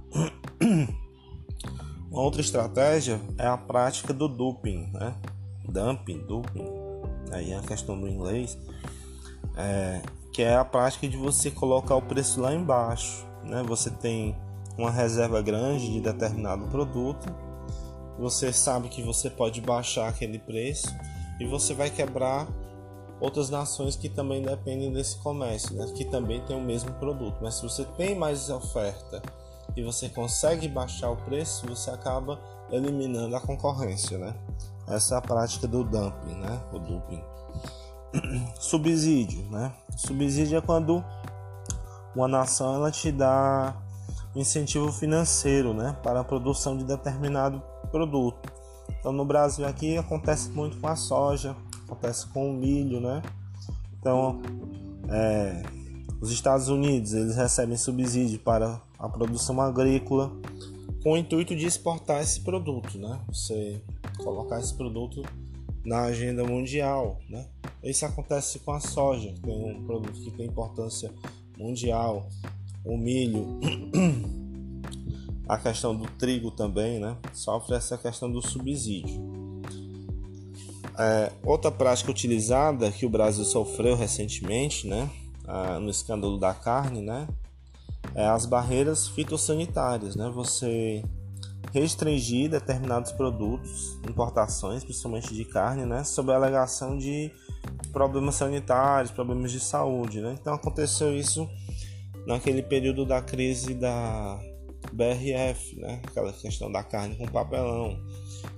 Uma 2.12 2.24
outra 2.24 2.42
estratégia 2.42 3.22
é 3.38 3.48
a 3.48 3.56
prática 3.56 4.14
do 4.14 4.28
duping, 4.28 4.90
né? 4.92 5.16
Dumping, 5.64 6.20
duping, 6.28 6.66
aí 7.32 7.54
é 7.54 7.58
a 7.58 7.62
questão 7.62 7.98
do 7.98 8.06
inglês, 8.06 8.58
é, 9.56 10.02
que 10.34 10.42
é 10.42 10.56
a 10.56 10.66
prática 10.66 11.08
de 11.08 11.16
você 11.16 11.50
colocar 11.50 11.96
o 11.96 12.02
preço 12.02 12.42
lá 12.42 12.54
embaixo, 12.54 13.26
né? 13.46 13.64
Você 13.64 13.90
tem 13.90 14.36
uma 14.78 14.92
reserva 14.92 15.42
grande 15.42 15.90
de 15.90 16.02
determinado 16.02 16.66
produto, 16.68 17.34
você 18.20 18.52
sabe 18.52 18.90
que 18.90 19.02
você 19.02 19.30
pode 19.30 19.62
baixar 19.62 20.10
aquele 20.10 20.38
preço 20.38 20.94
e 21.40 21.46
você 21.46 21.74
vai 21.74 21.90
quebrar 21.90 22.46
outras 23.22 23.50
nações 23.50 23.96
que 23.96 24.10
também 24.10 24.42
dependem 24.42 24.92
desse 24.92 25.18
comércio, 25.20 25.76
né? 25.76 25.92
que 25.96 26.04
também 26.04 26.42
tem 26.42 26.58
o 26.58 26.62
mesmo 26.62 26.92
produto. 26.94 27.38
Mas 27.42 27.56
se 27.56 27.62
você 27.62 27.86
tem 27.86 28.16
mais 28.16 28.50
oferta 28.50 29.22
e 29.76 29.84
você 29.84 30.10
consegue 30.10 30.68
baixar 30.68 31.10
o 31.10 31.18
preço, 31.18 31.66
você 31.68 31.90
acaba 31.90 32.40
eliminando 32.70 33.36
a 33.36 33.42
concorrência, 33.42 34.18
né? 34.18 34.36
Essa 34.88 35.16
é 35.16 35.18
a 35.18 35.22
prática 35.22 35.68
do 35.68 35.84
dumping, 35.84 36.36
né? 36.36 36.62
O 36.74 36.80
dumping. 36.80 37.24
Subsídio, 38.60 39.44
né? 39.50 39.74
Subsídio 39.96 40.58
é 40.58 40.62
quando 40.62 41.04
uma 42.16 42.28
nação 42.28 42.76
ela 42.76 42.92
te 42.92 43.12
dá 43.12 43.76
incentivo 44.36 44.92
financeiro, 44.92 45.74
né, 45.74 45.96
para 46.04 46.22
a 46.22 46.24
produção 46.24 46.78
de 46.78 46.84
determinado 46.84 47.62
produto. 47.90 48.52
Então 49.00 49.12
no 49.12 49.26
Brasil 49.26 49.66
aqui 49.66 49.98
acontece 49.98 50.50
muito 50.50 50.78
com 50.78 50.88
a 50.88 50.96
soja, 50.96 51.56
acontece 51.86 52.28
com 52.28 52.50
o 52.50 52.54
milho, 52.54 53.02
né? 53.02 53.22
Então, 54.00 54.42
é, 55.10 55.62
os 56.20 56.32
Estados 56.32 56.70
Unidos 56.70 57.14
eles 57.14 57.36
recebem 57.36 57.78
subsídio 57.78 58.40
para 58.40 58.82
a 59.02 59.10
produção 59.10 59.60
agrícola 59.60 60.32
com 61.02 61.14
o 61.14 61.18
intuito 61.18 61.56
de 61.56 61.66
exportar 61.66 62.22
esse 62.22 62.40
produto, 62.42 63.00
né? 63.00 63.20
Você 63.28 63.82
colocar 64.24 64.60
esse 64.60 64.74
produto 64.76 65.24
na 65.84 66.04
agenda 66.04 66.44
mundial, 66.44 67.20
né? 67.28 67.48
Isso 67.84 68.06
acontece 68.06 68.60
com 68.60 68.72
a 68.72 68.80
soja, 68.80 69.34
que 69.34 69.42
tem 69.42 69.76
um 69.76 69.84
produto 69.84 70.22
que 70.22 70.30
tem 70.30 70.46
importância 70.46 71.12
mundial, 71.58 72.30
o 72.86 72.96
milho, 72.96 73.60
a 75.50 75.58
questão 75.58 75.96
do 75.96 76.06
trigo 76.12 76.52
também, 76.52 77.00
né? 77.00 77.18
Sofre 77.34 77.76
essa 77.76 77.98
questão 77.98 78.32
do 78.32 78.40
subsídio. 78.40 79.32
É, 81.00 81.32
outra 81.44 81.72
prática 81.72 82.12
utilizada 82.12 82.92
que 82.92 83.08
o 83.08 83.10
Brasil 83.10 83.44
sofreu 83.46 83.96
recentemente, 83.96 84.86
né, 84.86 85.10
no 85.82 85.90
escândalo 85.90 86.38
da 86.38 86.54
carne, 86.54 87.02
né, 87.02 87.28
é 88.16 88.26
as 88.26 88.46
barreiras 88.46 89.08
fitossanitárias, 89.08 90.16
né? 90.16 90.30
Você 90.34 91.04
restringir 91.72 92.50
determinados 92.50 93.12
produtos, 93.12 93.98
importações, 94.10 94.84
principalmente 94.84 95.34
de 95.34 95.46
carne, 95.46 95.86
né, 95.86 96.04
sob 96.04 96.32
a 96.32 96.36
alegação 96.36 96.98
de 96.98 97.32
problemas 97.94 98.36
sanitários, 98.36 99.12
problemas 99.12 99.52
de 99.52 99.60
saúde, 99.60 100.22
né? 100.22 100.36
Então 100.40 100.54
aconteceu 100.54 101.16
isso 101.16 101.48
naquele 102.26 102.62
período 102.62 103.06
da 103.06 103.22
crise 103.22 103.74
da 103.74 104.40
BRF, 104.92 105.80
né? 105.80 106.02
Aquela 106.06 106.34
questão 106.34 106.72
da 106.72 106.84
carne 106.84 107.16
com 107.16 107.26
papelão. 107.28 107.98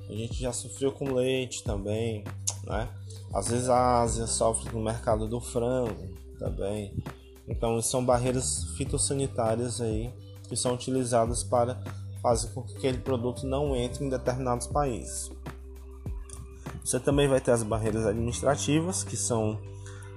A 0.09 0.13
gente 0.13 0.39
já 0.39 0.51
sofreu 0.51 0.91
com 0.91 1.13
leite 1.13 1.63
também, 1.63 2.23
né? 2.65 2.89
Às 3.33 3.49
vezes 3.49 3.69
a 3.69 4.01
Ásia 4.01 4.27
sofre 4.27 4.73
no 4.73 4.83
mercado 4.83 5.27
do 5.27 5.39
frango 5.41 6.13
também. 6.39 6.95
Então 7.47 7.81
são 7.81 8.03
barreiras 8.03 8.63
fitossanitárias 8.75 9.81
aí 9.81 10.11
que 10.47 10.55
são 10.55 10.73
utilizadas 10.73 11.43
para 11.43 11.81
fazer 12.21 12.49
com 12.49 12.61
que 12.63 12.77
aquele 12.77 12.99
produto 12.99 13.45
não 13.45 13.75
entre 13.75 14.05
em 14.05 14.09
determinados 14.09 14.67
países. 14.67 15.31
Você 16.83 16.99
também 16.99 17.27
vai 17.27 17.39
ter 17.39 17.51
as 17.51 17.63
barreiras 17.63 18.05
administrativas, 18.05 19.03
que 19.03 19.15
são 19.15 19.59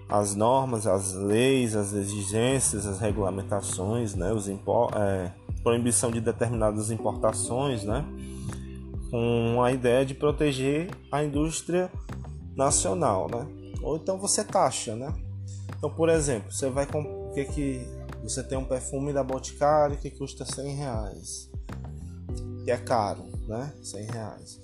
as 0.09 0.35
normas, 0.35 0.87
as 0.87 1.13
leis, 1.15 1.75
as 1.75 1.93
exigências, 1.93 2.87
as 2.87 3.01
regulamentações, 3.01 4.15
né, 4.15 4.33
os 4.33 4.49
é, 4.49 5.33
proibição 5.63 6.11
de 6.11 6.21
determinadas 6.21 6.91
importações, 6.91 7.83
né, 7.83 8.05
com 9.11 9.63
a 9.63 9.73
ideia 9.73 10.05
de 10.05 10.15
proteger 10.15 10.91
a 11.11 11.25
indústria 11.25 11.91
nacional, 12.57 13.29
né? 13.31 13.47
Ou 13.83 13.97
então 13.97 14.19
você 14.19 14.43
taxa, 14.43 14.97
né? 14.97 15.13
Então, 15.77 15.91
por 15.91 16.09
exemplo, 16.09 16.53
você 16.53 16.69
vai 16.71 16.87
com 16.87 17.31
que 17.33 17.45
que 17.45 17.87
você 18.23 18.43
tem 18.43 18.59
um 18.59 18.65
perfume 18.65 19.13
da 19.13 19.23
Boticário 19.23 19.97
que 19.97 20.11
custa 20.11 20.45
100 20.45 20.75
reais, 20.75 21.51
que 22.65 22.71
é 22.71 22.77
caro, 22.77 23.25
né? 23.47 23.73
100 23.83 24.05
reais. 24.05 24.61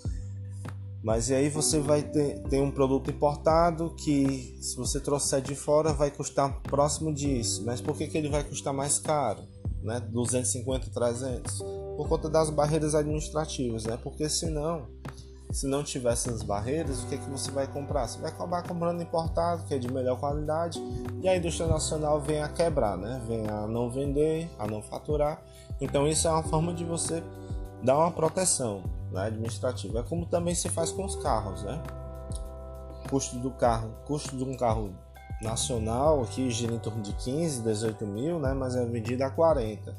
Mas 1.02 1.30
e 1.30 1.34
aí 1.34 1.48
você 1.48 1.80
vai 1.80 2.02
ter, 2.02 2.40
ter 2.44 2.60
um 2.60 2.70
produto 2.70 3.10
importado 3.10 3.94
que 3.96 4.56
se 4.60 4.76
você 4.76 5.00
trouxer 5.00 5.40
de 5.40 5.54
fora 5.54 5.92
vai 5.92 6.10
custar 6.12 6.60
próximo 6.62 7.12
disso. 7.12 7.64
Mas 7.64 7.80
por 7.80 7.96
que, 7.96 8.06
que 8.06 8.16
ele 8.16 8.28
vai 8.28 8.44
custar 8.44 8.72
mais 8.72 9.00
caro? 9.00 9.42
Né? 9.82 9.98
250, 9.98 10.90
300? 10.90 11.58
Por 11.96 12.08
conta 12.08 12.30
das 12.30 12.50
barreiras 12.50 12.94
administrativas, 12.94 13.84
né? 13.84 13.98
Porque 14.00 14.28
senão, 14.28 14.86
se 15.52 15.66
não 15.66 15.84
tivesse 15.84 16.30
as 16.30 16.42
barreiras, 16.42 17.02
o 17.02 17.06
que, 17.06 17.18
que 17.18 17.30
você 17.30 17.50
vai 17.50 17.66
comprar? 17.66 18.08
Você 18.08 18.18
vai 18.18 18.30
acabar 18.30 18.62
comprando 18.66 19.02
importado, 19.02 19.64
que 19.64 19.74
é 19.74 19.78
de 19.78 19.92
melhor 19.92 20.18
qualidade, 20.18 20.82
e 21.22 21.28
a 21.28 21.36
indústria 21.36 21.68
nacional 21.68 22.20
vem 22.20 22.42
a 22.42 22.48
quebrar, 22.48 22.96
né? 22.96 23.20
Vem 23.28 23.46
a 23.46 23.66
não 23.66 23.90
vender, 23.90 24.50
a 24.58 24.66
não 24.66 24.82
faturar. 24.82 25.42
Então 25.80 26.08
isso 26.08 26.26
é 26.26 26.30
uma 26.30 26.42
forma 26.42 26.72
de 26.72 26.84
você 26.84 27.22
dar 27.82 27.98
uma 27.98 28.10
proteção 28.10 28.82
né, 29.10 29.26
administrativa. 29.26 30.00
É 30.00 30.02
como 30.02 30.24
também 30.24 30.54
se 30.54 30.70
faz 30.70 30.90
com 30.90 31.04
os 31.04 31.16
carros, 31.16 31.62
né? 31.62 31.82
Custo 33.10 33.36
do 33.38 33.50
carro, 33.50 33.90
custo 34.06 34.34
de 34.34 34.44
um 34.44 34.56
carro 34.56 34.90
nacional 35.42 36.22
aqui 36.22 36.50
gira 36.50 36.72
em 36.72 36.78
torno 36.78 37.02
de 37.02 37.12
15, 37.12 37.60
18 37.60 38.06
mil, 38.06 38.38
né? 38.38 38.54
Mas 38.54 38.74
é 38.74 38.84
vendido 38.86 39.22
a 39.22 39.30
40. 39.30 39.94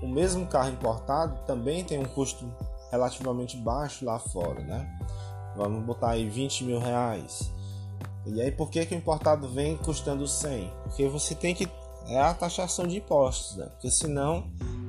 O 0.00 0.08
mesmo 0.08 0.46
carro 0.46 0.70
importado 0.70 1.36
também 1.46 1.84
tem 1.84 1.98
um 1.98 2.06
custo 2.06 2.46
relativamente 2.90 3.56
baixo 3.56 4.04
lá 4.04 4.18
fora, 4.18 4.60
né? 4.62 4.98
Vamos 5.56 5.84
botar 5.84 6.10
aí 6.10 6.28
20 6.28 6.64
mil 6.64 6.78
reais. 6.78 7.52
E 8.26 8.40
aí 8.40 8.50
por 8.50 8.70
que, 8.70 8.84
que 8.84 8.94
o 8.94 8.98
importado 8.98 9.48
vem 9.48 9.76
custando 9.76 10.26
100? 10.26 10.72
Porque 10.84 11.08
você 11.08 11.34
tem 11.34 11.54
que 11.54 11.68
é 12.08 12.18
a 12.18 12.32
taxação 12.32 12.86
de 12.86 12.96
impostos, 12.96 13.56
né? 13.56 13.66
Porque 13.66 13.90
senão 13.90 14.44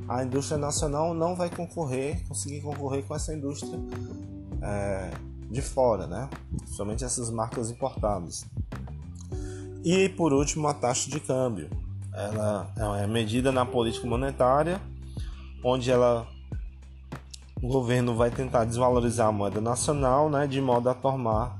a 0.07 0.23
indústria 0.23 0.57
nacional 0.57 1.13
não 1.13 1.35
vai 1.35 1.49
concorrer, 1.49 2.25
conseguir 2.27 2.61
concorrer 2.61 3.03
com 3.03 3.13
essa 3.13 3.33
indústria 3.33 3.77
é, 4.61 5.11
de 5.49 5.61
fora, 5.61 6.07
né? 6.07 6.29
Somente 6.65 7.03
essas 7.03 7.29
marcas 7.29 7.69
importadas. 7.69 8.45
E 9.83 10.09
por 10.09 10.33
último, 10.33 10.67
a 10.67 10.73
taxa 10.73 11.09
de 11.09 11.19
câmbio. 11.19 11.69
Ela 12.13 13.01
é 13.01 13.07
medida 13.07 13.51
na 13.51 13.65
política 13.65 14.07
monetária, 14.07 14.81
onde 15.63 15.91
ela 15.91 16.27
o 17.61 17.67
governo 17.67 18.15
vai 18.15 18.31
tentar 18.31 18.65
desvalorizar 18.65 19.27
a 19.27 19.31
moeda 19.31 19.59
nacional, 19.59 20.29
né, 20.29 20.47
de 20.47 20.61
modo 20.61 20.89
a 20.89 20.93
tornar 20.93 21.59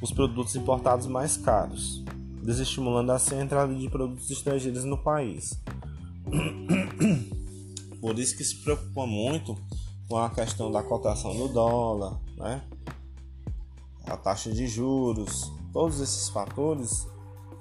os 0.00 0.12
produtos 0.12 0.54
importados 0.54 1.06
mais 1.06 1.36
caros, 1.36 2.04
desestimulando 2.42 3.12
assim 3.12 3.36
a 3.36 3.42
entrada 3.42 3.74
de 3.74 3.88
produtos 3.88 4.30
estrangeiros 4.30 4.84
no 4.84 4.98
país. 4.98 5.58
Por 8.00 8.18
isso 8.18 8.36
que 8.36 8.44
se 8.44 8.56
preocupa 8.56 9.06
muito 9.06 9.56
com 10.08 10.18
a 10.18 10.28
questão 10.30 10.70
da 10.70 10.82
cotação 10.82 11.34
do 11.34 11.48
dólar, 11.48 12.20
né? 12.36 12.62
A 14.06 14.16
taxa 14.16 14.52
de 14.52 14.66
juros, 14.66 15.50
todos 15.72 16.00
esses 16.00 16.28
fatores 16.28 17.06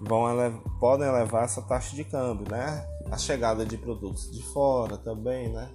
vão 0.01 0.29
elevar, 0.29 0.61
podem 0.79 1.07
elevar 1.07 1.45
essa 1.45 1.61
taxa 1.61 1.95
de 1.95 2.03
câmbio, 2.03 2.45
né? 2.51 2.85
A 3.09 3.17
chegada 3.17 3.65
de 3.65 3.77
produtos 3.77 4.29
de 4.31 4.43
fora 4.43 4.97
também, 4.97 5.49
né? 5.49 5.69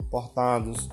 Importados. 0.00 0.88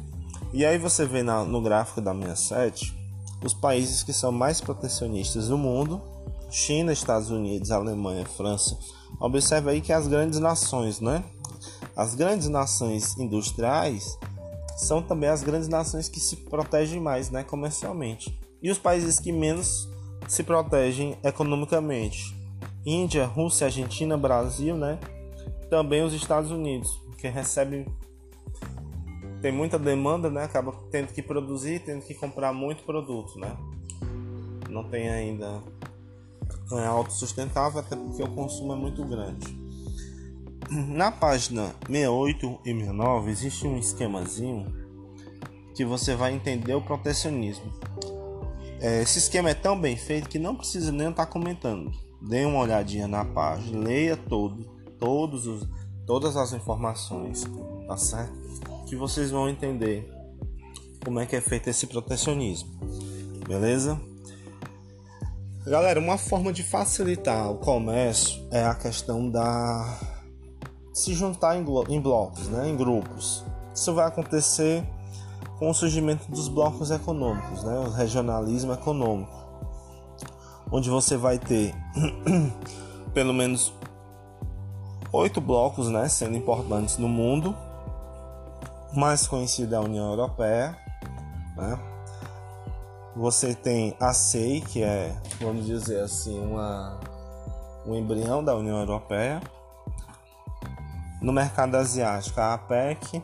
E 0.51 0.65
aí 0.65 0.77
você 0.77 1.05
vê 1.05 1.21
na, 1.21 1.43
no 1.43 1.61
gráfico 1.61 2.01
da 2.01 2.13
67 2.13 2.97
os 3.43 3.53
países 3.53 4.03
que 4.03 4.11
são 4.11 4.31
mais 4.31 4.59
protecionistas 4.59 5.47
do 5.47 5.57
mundo: 5.57 6.01
China, 6.49 6.91
Estados 6.91 7.29
Unidos, 7.29 7.71
Alemanha, 7.71 8.25
França. 8.25 8.77
Observe 9.19 9.69
aí 9.69 9.81
que 9.81 9.93
as 9.93 10.07
grandes 10.07 10.39
nações, 10.39 10.99
né? 10.99 11.23
As 11.95 12.15
grandes 12.15 12.47
nações 12.47 13.17
industriais 13.17 14.17
são 14.77 15.01
também 15.01 15.29
as 15.29 15.43
grandes 15.43 15.67
nações 15.67 16.07
que 16.07 16.19
se 16.19 16.37
protegem 16.37 17.01
mais 17.01 17.29
né, 17.29 17.43
comercialmente. 17.43 18.39
E 18.61 18.71
os 18.71 18.77
países 18.77 19.19
que 19.19 19.31
menos 19.31 19.89
se 20.27 20.43
protegem 20.43 21.17
economicamente. 21.23 22.35
Índia, 22.85 23.25
Rússia, 23.25 23.65
Argentina, 23.65 24.17
Brasil, 24.17 24.75
né? 24.75 24.97
Também 25.69 26.03
os 26.03 26.13
Estados 26.13 26.49
Unidos, 26.49 26.99
que 27.17 27.27
recebem 27.27 27.85
tem 29.41 29.51
muita 29.51 29.79
demanda, 29.79 30.29
né? 30.29 30.43
Acaba 30.43 30.73
tendo 30.91 31.13
que 31.13 31.21
produzir, 31.21 31.79
tendo 31.79 32.01
que 32.05 32.13
comprar 32.13 32.53
muito 32.53 32.83
produto, 32.83 33.39
né? 33.39 33.55
Não 34.69 34.83
tem 34.83 35.09
ainda 35.09 35.61
é 36.71 36.85
autossustentável 36.85 37.79
até 37.79 37.95
porque 37.95 38.21
o 38.21 38.27
consumo 38.29 38.73
é 38.73 38.75
muito 38.75 39.03
grande. 39.03 39.57
Na 40.69 41.11
página 41.11 41.73
68 41.87 42.59
e 42.63 42.73
69 42.73 43.31
existe 43.31 43.65
um 43.65 43.77
esquemazinho 43.77 44.71
que 45.73 45.83
você 45.83 46.15
vai 46.15 46.33
entender 46.33 46.75
o 46.75 46.81
protecionismo. 46.81 47.71
É, 48.79 49.01
esse 49.01 49.17
esquema 49.17 49.49
é 49.49 49.53
tão 49.53 49.79
bem 49.79 49.97
feito 49.97 50.29
que 50.29 50.37
não 50.37 50.55
precisa 50.55 50.91
nem 50.91 51.09
estar 51.09 51.25
comentando. 51.25 51.91
Dê 52.21 52.45
uma 52.45 52.59
olhadinha 52.59 53.07
na 53.07 53.25
página, 53.25 53.79
leia 53.79 54.15
todo, 54.15 54.63
todos 54.99 55.47
os, 55.47 55.67
todas 56.05 56.37
as 56.37 56.53
informações, 56.53 57.45
tá 57.87 57.97
certo? 57.97 58.38
Que 58.89 58.95
vocês 58.95 59.29
vão 59.29 59.47
entender 59.47 60.11
como 61.05 61.19
é 61.19 61.25
que 61.27 61.35
é 61.35 61.41
feito 61.41 61.69
esse 61.69 61.85
protecionismo, 61.85 62.71
beleza? 63.47 64.01
Galera, 65.63 65.99
uma 65.99 66.17
forma 66.17 66.51
de 66.51 66.63
facilitar 66.63 67.51
o 67.51 67.59
comércio 67.59 68.41
é 68.49 68.65
a 68.65 68.73
questão 68.73 69.29
da 69.29 69.99
se 70.91 71.13
juntar 71.13 71.55
em, 71.55 71.63
em 71.89 72.01
blocos, 72.01 72.47
né, 72.47 72.67
em 72.67 72.75
grupos. 72.75 73.45
Isso 73.75 73.93
vai 73.93 74.07
acontecer 74.07 74.83
com 75.59 75.69
o 75.69 75.73
surgimento 75.73 76.27
dos 76.31 76.47
blocos 76.47 76.89
econômicos, 76.89 77.63
né, 77.63 77.77
o 77.77 77.91
regionalismo 77.91 78.73
econômico, 78.73 79.31
onde 80.71 80.89
você 80.89 81.15
vai 81.15 81.37
ter 81.37 81.75
pelo 83.13 83.35
menos 83.35 83.71
oito 85.13 85.39
blocos, 85.39 85.89
né, 85.89 86.09
sendo 86.09 86.35
importantes 86.35 86.97
no 86.97 87.07
mundo. 87.07 87.55
Mais 88.93 89.27
conhecido 89.27 89.75
é 89.75 89.77
a 89.77 89.81
União 89.81 90.09
Europeia, 90.09 90.75
né? 91.55 91.79
Você 93.15 93.53
tem 93.53 93.95
a 93.99 94.13
SEI, 94.13 94.61
que 94.61 94.81
é, 94.81 95.15
vamos 95.39 95.65
dizer 95.65 96.01
assim, 96.01 96.39
uma, 96.39 96.99
um 97.85 97.95
embrião 97.95 98.43
da 98.43 98.55
União 98.55 98.79
Europeia 98.79 99.41
no 101.21 101.33
mercado 101.33 101.75
asiático, 101.75 102.39
a 102.39 102.53
APEC, 102.53 103.21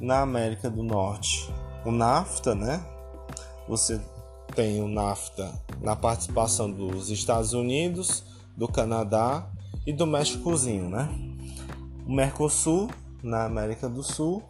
na 0.00 0.20
América 0.20 0.68
do 0.68 0.82
Norte, 0.82 1.52
o 1.84 1.90
NAFTA, 1.90 2.54
né? 2.54 2.84
Você 3.68 4.00
tem 4.54 4.82
o 4.82 4.88
NAFTA 4.88 5.52
na 5.80 5.94
participação 5.94 6.70
dos 6.70 7.08
Estados 7.08 7.52
Unidos, 7.52 8.24
do 8.56 8.66
Canadá 8.66 9.48
e 9.86 9.92
do 9.92 10.06
Méxicozinho, 10.06 10.88
né? 10.90 11.08
O 12.06 12.12
Mercosul 12.12 12.90
na 13.26 13.44
América 13.44 13.88
do 13.88 14.02
Sul, 14.02 14.42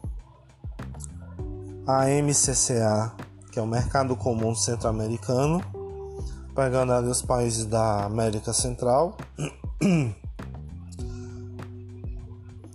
a 1.87 2.05
MCCA, 2.07 3.15
que 3.51 3.59
é 3.59 3.63
o 3.63 3.67
Mercado 3.67 4.15
Comum 4.15 4.55
Centro-Americano, 4.55 5.63
pegando 6.55 6.93
ali 6.93 7.09
os 7.09 7.23
países 7.23 7.65
da 7.65 8.05
América 8.05 8.53
Central 8.53 9.17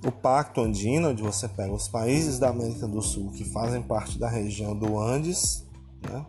o 0.05 0.11
Pacto 0.11 0.61
Andino, 0.61 1.09
onde 1.09 1.21
você 1.21 1.47
pega 1.47 1.71
os 1.71 1.87
países 1.87 2.39
da 2.39 2.49
América 2.49 2.87
do 2.87 3.01
Sul 3.01 3.31
que 3.31 3.45
fazem 3.45 3.81
parte 3.81 4.17
da 4.17 4.27
região 4.27 4.75
do 4.75 4.99
Andes, 4.99 5.63
né? 6.01 6.25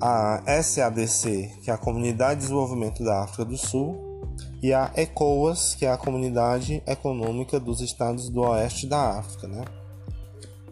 a 0.00 0.42
SADC, 0.62 1.58
que 1.62 1.70
é 1.70 1.74
a 1.74 1.78
Comunidade 1.78 2.36
de 2.36 2.46
Desenvolvimento 2.46 3.04
da 3.04 3.22
África 3.22 3.44
do 3.44 3.58
Sul, 3.58 4.09
e 4.62 4.72
a 4.72 4.92
ECOWAS, 4.96 5.74
que 5.74 5.86
é 5.86 5.90
a 5.90 5.96
Comunidade 5.96 6.82
Econômica 6.86 7.58
dos 7.58 7.80
Estados 7.80 8.28
do 8.28 8.42
Oeste 8.42 8.86
da 8.86 9.18
África, 9.18 9.48
né? 9.48 9.64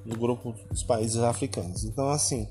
do 0.09 0.17
grupo 0.17 0.55
dos 0.71 0.83
países 0.83 1.19
africanos. 1.19 1.85
Então, 1.85 2.09
assim, 2.09 2.49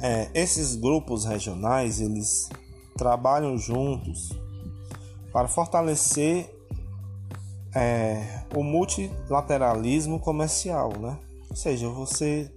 é, 0.00 0.30
esses 0.34 0.74
grupos 0.74 1.24
regionais 1.24 2.00
eles 2.00 2.48
trabalham 2.96 3.56
juntos 3.58 4.30
para 5.32 5.46
fortalecer 5.46 6.50
é, 7.74 8.44
o 8.54 8.62
multilateralismo 8.62 10.18
comercial, 10.18 10.98
né? 10.98 11.18
Ou 11.50 11.56
seja, 11.56 11.88
você 11.88 12.50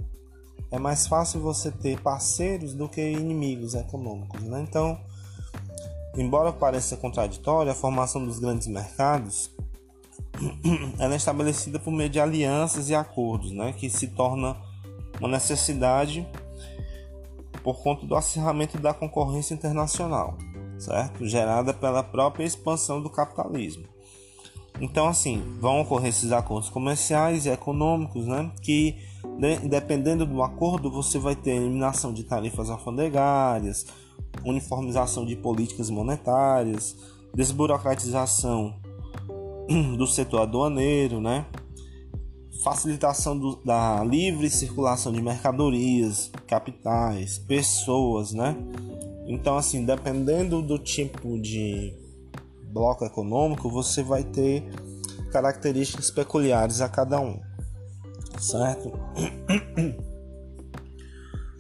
é 0.72 0.80
mais 0.80 1.06
fácil 1.06 1.42
você 1.42 1.70
ter 1.70 2.00
parceiros 2.02 2.74
do 2.74 2.88
que 2.88 3.02
inimigos 3.02 3.76
econômicos, 3.76 4.42
né? 4.44 4.66
Então, 4.68 4.98
embora 6.15 6.52
pareça 6.52 6.97
contraditória, 6.97 7.71
a 7.71 7.76
formação 7.76 8.26
dos 8.26 8.39
grandes 8.39 8.67
mercados 8.67 9.52
ela 11.00 11.13
é 11.13 11.17
estabelecida 11.17 11.80
por 11.80 11.91
meio 11.91 12.10
de 12.10 12.19
alianças 12.19 12.89
e 12.89 12.95
acordos, 12.95 13.52
né, 13.52 13.74
que 13.74 13.89
se 13.89 14.08
torna 14.08 14.56
uma 15.19 15.30
necessidade 15.30 16.28
por 17.63 17.82
conta 17.82 18.06
do 18.06 18.15
acirramento 18.15 18.78
da 18.80 18.93
concorrência 18.93 19.54
internacional, 19.54 20.38
certo? 20.80 21.28
Gerada 21.28 21.74
pela 21.74 22.02
própria 22.02 22.43
expansão 22.43 23.02
do 23.02 23.10
capitalismo. 23.10 23.86
Então, 24.80 25.08
assim, 25.08 25.43
vão 25.60 25.82
ocorrer 25.82 26.10
esses 26.10 26.32
acordos 26.32 26.69
comerciais 26.69 27.45
e 27.45 27.50
econômicos, 27.50 28.26
né, 28.26 28.52
que 28.63 28.97
dependendo 29.69 30.26
do 30.26 30.41
acordo, 30.41 30.89
você 30.89 31.19
vai 31.19 31.36
ter 31.36 31.52
eliminação 31.52 32.12
de 32.12 32.24
tarifas 32.24 32.69
alfandegárias, 32.69 33.86
uniformização 34.46 35.26
de 35.26 35.36
políticas 35.36 35.89
monetárias, 35.89 36.96
desburocratização 37.34 38.76
do 39.98 40.08
setor 40.08 40.41
aduaneiro, 40.41 41.22
né? 41.22 41.46
facilitação 42.63 43.38
do, 43.38 43.56
da 43.63 44.04
livre 44.04 44.50
circulação 44.50 45.12
de 45.12 45.22
mercadorias, 45.22 46.32
capitais, 46.48 47.39
pessoas, 47.39 48.32
né? 48.34 48.56
Então, 49.28 49.58
assim, 49.58 49.84
dependendo 49.84 50.62
do 50.62 50.78
tipo 50.78 51.39
de 51.39 51.94
bloco 52.72 53.04
econômico, 53.04 53.70
você 53.70 54.04
vai 54.04 54.24
ter 54.24 54.63
características 55.32 56.12
peculiares 56.12 56.82
a 56.82 56.89
cada 56.89 57.20
um, 57.20 57.39
certo? 58.38 58.91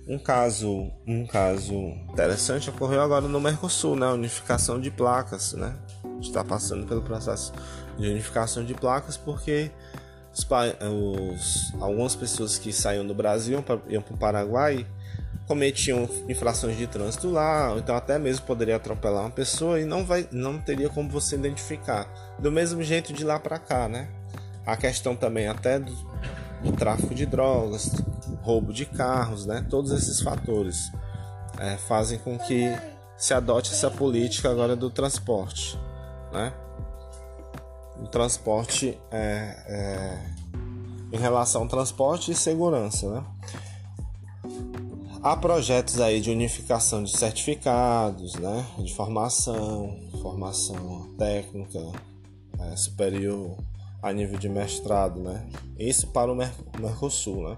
Um 0.07 0.17
caso, 0.17 0.91
um 1.07 1.25
caso 1.25 1.73
interessante 2.09 2.69
ocorreu 2.69 3.01
agora 3.01 3.27
no 3.27 3.39
Mercosul, 3.39 3.95
né? 3.95 4.07
Unificação 4.07 4.79
de 4.79 4.89
placas, 4.89 5.53
né? 5.53 5.75
Está 6.19 6.43
passando 6.43 6.87
pelo 6.87 7.01
processo 7.01 7.53
de 7.97 8.07
unificação 8.07 8.65
de 8.65 8.73
placas 8.73 9.15
porque 9.17 9.71
os, 10.33 10.45
os, 10.45 11.73
algumas 11.79 12.15
pessoas 12.15 12.57
que 12.57 12.73
saíam 12.73 13.05
do 13.05 13.13
Brasil 13.13 13.63
iam 13.87 14.01
para 14.01 14.13
o 14.13 14.17
Paraguai 14.17 14.85
cometiam 15.51 16.07
infrações 16.29 16.77
de 16.77 16.87
trânsito 16.87 17.29
lá, 17.29 17.75
então 17.77 17.93
até 17.93 18.17
mesmo 18.17 18.45
poderia 18.45 18.77
atropelar 18.77 19.23
uma 19.23 19.29
pessoa 19.29 19.81
e 19.81 19.83
não 19.83 20.05
vai, 20.05 20.25
não 20.31 20.57
teria 20.57 20.87
como 20.87 21.09
você 21.09 21.35
identificar. 21.35 22.07
Do 22.39 22.49
mesmo 22.49 22.81
jeito 22.81 23.11
de 23.11 23.25
lá 23.25 23.37
para 23.37 23.59
cá, 23.59 23.89
né? 23.89 24.07
A 24.65 24.77
questão 24.77 25.13
também 25.13 25.49
até 25.49 25.77
do, 25.77 25.91
do, 26.63 26.71
tráfico 26.71 27.13
de 27.13 27.25
drogas, 27.25 27.91
roubo 28.41 28.73
de 28.73 28.85
carros, 28.85 29.45
né? 29.45 29.65
Todos 29.69 29.91
esses 29.91 30.21
fatores 30.21 30.91
é, 31.57 31.77
fazem 31.77 32.19
com 32.19 32.37
que 32.37 32.75
se 33.17 33.33
adote 33.33 33.71
essa 33.71 33.89
política 33.89 34.49
agora 34.49 34.75
do 34.75 34.89
transporte, 34.89 35.77
né? 36.31 36.51
o 38.01 38.07
transporte 38.07 38.97
é, 39.11 39.55
é, 39.67 40.19
em 41.13 41.17
relação 41.17 41.61
ao 41.61 41.67
transporte 41.67 42.31
e 42.31 42.35
segurança, 42.35 43.07
né? 43.09 43.23
Há 45.23 45.37
projetos 45.37 46.01
aí 46.01 46.19
de 46.19 46.31
unificação 46.31 47.03
de 47.03 47.15
certificados, 47.15 48.33
né? 48.35 48.65
De 48.79 48.91
formação, 48.95 49.99
formação 50.19 51.13
técnica 51.15 51.79
é, 52.59 52.75
superior 52.75 53.55
a 54.01 54.11
nível 54.11 54.37
de 54.37 54.49
mestrado, 54.49 55.19
né? 55.21 55.47
Isso 55.77 56.07
para 56.07 56.31
o 56.31 56.35
Mercosul, 56.35 57.49
né? 57.49 57.57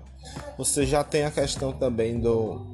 Você 0.58 0.86
já 0.86 1.04
tem 1.04 1.24
a 1.24 1.32
questão 1.32 1.72
também 1.72 2.20
do 2.20 2.74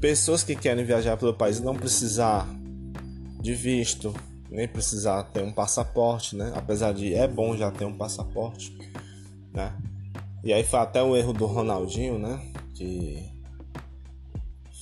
pessoas 0.00 0.42
que 0.42 0.56
querem 0.56 0.84
viajar 0.84 1.16
pelo 1.16 1.32
país 1.32 1.60
não 1.60 1.76
precisar 1.76 2.48
de 3.40 3.54
visto, 3.54 4.12
nem 4.50 4.66
precisar 4.66 5.22
ter 5.24 5.42
um 5.42 5.52
passaporte, 5.52 6.34
né? 6.34 6.52
Apesar 6.56 6.92
de 6.92 7.14
é 7.14 7.28
bom 7.28 7.56
já 7.56 7.70
ter 7.70 7.84
um 7.84 7.96
passaporte, 7.96 8.76
né? 9.52 9.72
E 10.42 10.52
aí 10.52 10.64
foi 10.64 10.80
até 10.80 11.02
o 11.02 11.16
erro 11.16 11.32
do 11.32 11.46
Ronaldinho, 11.46 12.18
né? 12.18 12.52
Que 12.74 13.30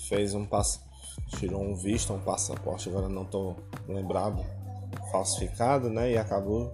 fez 0.08 0.34
um 0.34 0.46
pass... 0.46 0.80
tirou 1.38 1.62
um 1.62 1.74
visto, 1.74 2.12
um 2.12 2.20
passaporte, 2.20 2.88
agora 2.88 3.08
não 3.08 3.24
tô 3.24 3.54
lembrado, 3.86 4.42
falsificado, 5.12 5.90
né? 5.90 6.12
E 6.12 6.16
acabou 6.16 6.72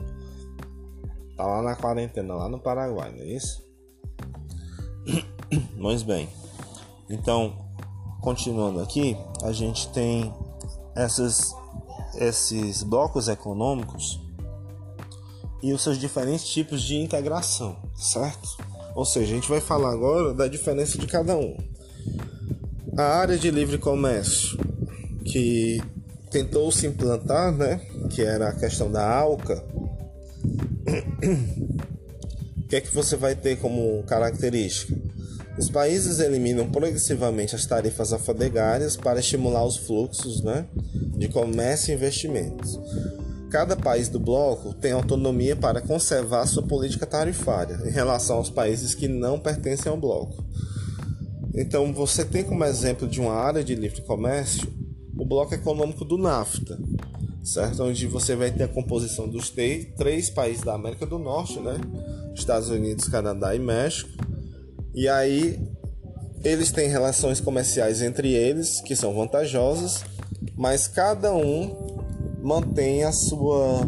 tá 1.36 1.44
lá 1.44 1.62
na 1.62 1.76
quarentena 1.76 2.34
lá 2.34 2.48
no 2.48 2.58
Paraguai, 2.58 3.12
não 3.12 3.22
é 3.22 3.26
isso? 3.26 3.64
Mas 5.76 6.02
bem. 6.02 6.28
Então, 7.08 7.56
continuando 8.20 8.80
aqui, 8.80 9.16
a 9.42 9.52
gente 9.52 9.88
tem 9.90 10.32
essas 10.94 11.54
esses 12.18 12.82
blocos 12.82 13.28
econômicos 13.28 14.20
e 15.62 15.72
os 15.72 15.82
seus 15.82 15.98
diferentes 15.98 16.48
tipos 16.48 16.82
de 16.82 16.96
integração, 16.96 17.76
certo? 17.94 18.56
Ou 18.94 19.04
seja, 19.04 19.32
a 19.32 19.34
gente 19.34 19.48
vai 19.48 19.60
falar 19.60 19.92
agora 19.92 20.32
da 20.32 20.48
diferença 20.48 20.96
de 20.96 21.06
cada 21.06 21.36
um. 21.36 21.56
A 22.96 23.02
área 23.02 23.36
de 23.36 23.50
livre 23.50 23.76
comércio 23.76 24.58
que 25.24 25.82
tentou 26.30 26.70
se 26.72 26.86
implantar, 26.86 27.52
né, 27.52 27.76
que 28.10 28.22
era 28.22 28.48
a 28.48 28.54
questão 28.54 28.90
da 28.90 29.06
ALCA, 29.06 29.62
o 32.56 32.68
que 32.68 32.76
é 32.76 32.80
que 32.80 32.94
você 32.94 33.16
vai 33.16 33.34
ter 33.34 33.58
como 33.58 34.02
característica? 34.04 34.96
Os 35.58 35.70
países 35.70 36.20
eliminam 36.20 36.70
progressivamente 36.70 37.54
as 37.54 37.64
tarifas 37.64 38.12
alfandegárias 38.12 38.96
para 38.96 39.20
estimular 39.20 39.64
os 39.64 39.76
fluxos 39.76 40.42
né, 40.42 40.66
de 41.16 41.28
comércio 41.28 41.92
e 41.92 41.94
investimentos. 41.94 42.78
Cada 43.50 43.74
país 43.74 44.08
do 44.08 44.20
bloco 44.20 44.74
tem 44.74 44.92
autonomia 44.92 45.56
para 45.56 45.80
conservar 45.80 46.46
sua 46.46 46.62
política 46.62 47.06
tarifária 47.06 47.80
em 47.86 47.90
relação 47.90 48.36
aos 48.36 48.50
países 48.50 48.94
que 48.94 49.08
não 49.08 49.38
pertencem 49.38 49.90
ao 49.90 49.96
bloco. 49.96 50.44
Então, 51.54 51.92
você 51.92 52.22
tem 52.22 52.44
como 52.44 52.64
exemplo 52.64 53.08
de 53.08 53.18
uma 53.18 53.32
área 53.32 53.64
de 53.64 53.74
livre 53.74 54.02
comércio 54.02 54.70
o 55.16 55.24
bloco 55.24 55.54
econômico 55.54 56.04
do 56.04 56.18
NAFTA, 56.18 56.78
certo? 57.46 57.82
Onde 57.84 58.06
você 58.06 58.34
vai 58.34 58.50
ter 58.50 58.64
a 58.64 58.68
composição 58.68 59.28
dos 59.28 59.50
três 59.50 60.28
países 60.28 60.62
da 60.62 60.74
América 60.74 61.06
do 61.06 61.18
Norte, 61.18 61.58
né? 61.60 61.78
Estados 62.34 62.68
Unidos, 62.68 63.08
Canadá 63.08 63.54
e 63.54 63.58
México 63.58 64.10
e 64.96 65.10
aí 65.10 65.60
eles 66.42 66.72
têm 66.72 66.88
relações 66.88 67.38
comerciais 67.38 68.00
entre 68.00 68.32
eles 68.32 68.80
que 68.80 68.96
são 68.96 69.14
vantajosas, 69.14 70.02
mas 70.56 70.88
cada 70.88 71.34
um 71.34 71.98
mantém 72.42 73.04
a 73.04 73.12
sua, 73.12 73.80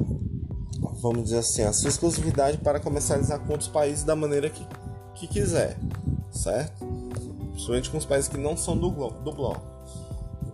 vamos 1.01 1.25
dizer 1.25 1.39
assim, 1.39 1.63
a 1.63 1.73
sua 1.73 1.89
exclusividade 1.89 2.59
para 2.59 2.79
comercializar 2.79 3.41
com 3.41 3.53
outros 3.53 3.71
países 3.71 4.05
da 4.05 4.15
maneira 4.15 4.51
que, 4.51 4.67
que 5.15 5.27
quiser, 5.27 5.79
certo? 6.31 6.85
Principalmente 7.53 7.91
com 7.91 7.97
os 7.97 8.05
países 8.05 8.29
que 8.29 8.37
não 8.37 8.55
são 8.55 8.77
do, 8.77 8.91
do 8.91 9.33
bloco. 9.33 9.78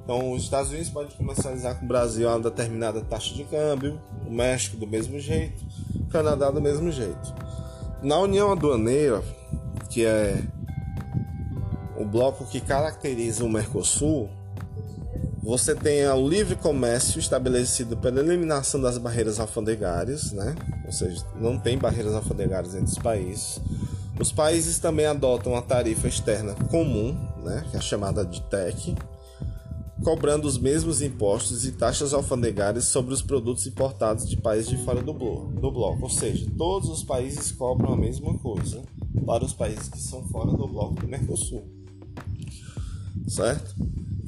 Então, 0.05 0.33
os 0.33 0.43
Estados 0.43 0.71
Unidos 0.71 0.91
podem 0.91 1.17
comercializar 1.17 1.79
com 1.79 1.87
o 1.87 1.89
Brasil 1.89 2.29
a 2.29 2.33
uma 2.33 2.51
determinada 2.51 3.01
taxa 3.01 3.35
de 3.35 3.43
câmbio, 3.45 3.99
o 4.27 4.31
México 4.31 4.77
do 4.77 4.87
mesmo 4.87 5.19
jeito, 5.19 5.65
o 5.97 6.07
Canadá 6.07 6.51
do 6.51 6.61
mesmo 6.61 6.93
jeito. 6.93 7.35
Na 8.03 8.19
União 8.19 8.53
Aduaneira, 8.53 9.23
que 9.89 10.05
é 10.05 10.43
o 11.97 12.05
bloco 12.05 12.45
que 12.45 12.61
caracteriza 12.61 13.45
o 13.45 13.49
Mercosul, 13.49 14.29
você 15.43 15.75
tem 15.75 16.07
o 16.07 16.29
livre 16.29 16.57
comércio 16.57 17.19
estabelecido 17.19 17.97
pela 17.97 18.21
eliminação 18.21 18.81
das 18.81 18.99
barreiras 18.99 19.39
alfandegárias, 19.41 20.33
né? 20.33 20.55
Ou 20.85 20.93
seja, 20.93 21.25
não 21.39 21.59
tem 21.59 21.79
barreiras 21.79 22.15
alfandegárias 22.15 22.75
entre 22.75 22.91
os 22.91 22.99
países. 22.99 23.61
Os 24.19 24.33
países 24.33 24.79
também 24.79 25.07
adotam 25.07 25.55
a 25.55 25.63
tarifa 25.63 26.09
externa 26.09 26.55
comum, 26.71 27.15
né? 27.43 27.65
Que 27.71 27.77
é 27.77 27.81
chamada 27.81 28.25
de 28.25 28.41
TEC. 28.43 28.95
Cobrando 30.05 30.47
os 30.47 30.59
mesmos 30.59 31.01
impostos 31.01 31.65
e 31.65 31.73
taxas 31.73 32.13
alfandegárias 32.13 32.85
sobre 32.85 33.15
os 33.15 33.23
produtos 33.23 33.67
importados 33.67 34.29
de 34.29 34.37
países 34.37 34.69
de 34.69 34.77
fora 34.85 35.03
do 35.03 35.15
bloco, 35.15 35.47
do 35.53 35.73
bloco. 35.73 36.03
Ou 36.03 36.11
seja, 36.11 36.47
todos 36.59 36.91
os 36.91 37.03
países 37.03 37.51
cobram 37.51 37.95
a 37.95 37.97
mesma 37.97 38.39
coisa 38.39 38.83
para 39.25 39.45
os 39.45 39.55
países 39.55 39.89
que 39.89 39.99
são 39.99 40.23
fora 40.29 40.51
do 40.51 40.69
bloco 40.69 40.95
do 40.97 41.09
Mercosul. 41.09 41.67
Certo? 43.27 43.75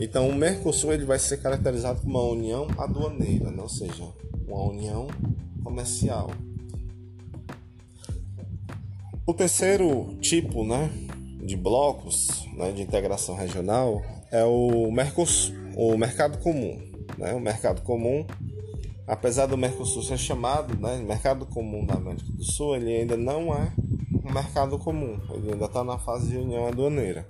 Então, 0.00 0.28
o 0.28 0.34
Mercosul 0.34 0.94
ele 0.94 1.04
vai 1.04 1.18
ser 1.18 1.36
caracterizado 1.36 2.00
como 2.00 2.18
uma 2.18 2.28
união 2.28 2.66
aduaneira, 2.78 3.50
né? 3.50 3.62
ou 3.62 3.68
seja, 3.68 4.02
uma 4.48 4.62
união 4.62 5.06
comercial. 5.62 6.30
O 9.26 9.34
terceiro 9.34 10.16
tipo 10.20 10.64
né, 10.64 10.90
de 11.44 11.56
blocos 11.56 12.46
né, 12.54 12.72
de 12.72 12.80
integração 12.80 13.34
regional 13.34 14.15
é 14.30 14.44
o 14.44 14.90
Mercosul 14.90 15.66
o 15.76 15.96
mercado 15.96 16.38
comum. 16.38 16.80
Né? 17.18 17.34
O 17.34 17.40
mercado 17.40 17.82
comum, 17.82 18.26
apesar 19.06 19.46
do 19.46 19.58
Mercosul 19.58 20.02
ser 20.02 20.16
chamado 20.16 20.74
né, 20.80 20.96
mercado 20.96 21.44
comum 21.44 21.84
da 21.84 21.94
América 21.94 22.32
do 22.32 22.42
Sul, 22.42 22.76
ele 22.76 22.96
ainda 22.96 23.16
não 23.16 23.54
é 23.54 23.70
um 24.24 24.32
mercado 24.32 24.78
comum, 24.78 25.20
ele 25.34 25.52
ainda 25.52 25.66
está 25.66 25.84
na 25.84 25.98
fase 25.98 26.30
de 26.30 26.38
união 26.38 26.66
aduaneira. 26.66 27.26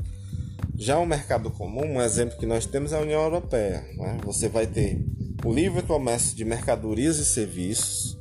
Já 0.76 0.98
o 0.98 1.06
mercado 1.06 1.50
comum, 1.50 1.84
um 1.84 2.00
exemplo 2.00 2.38
que 2.38 2.46
nós 2.46 2.66
temos 2.66 2.92
é 2.92 2.98
a 2.98 3.00
União 3.00 3.22
Europeia. 3.22 3.84
Né? 3.96 4.18
Você 4.24 4.48
vai 4.48 4.66
ter 4.66 5.02
o 5.44 5.52
livre 5.52 5.82
comércio 5.82 6.36
de 6.36 6.44
mercadorias 6.44 7.18
e 7.18 7.24
serviços, 7.24 8.18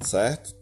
certo? 0.00 0.56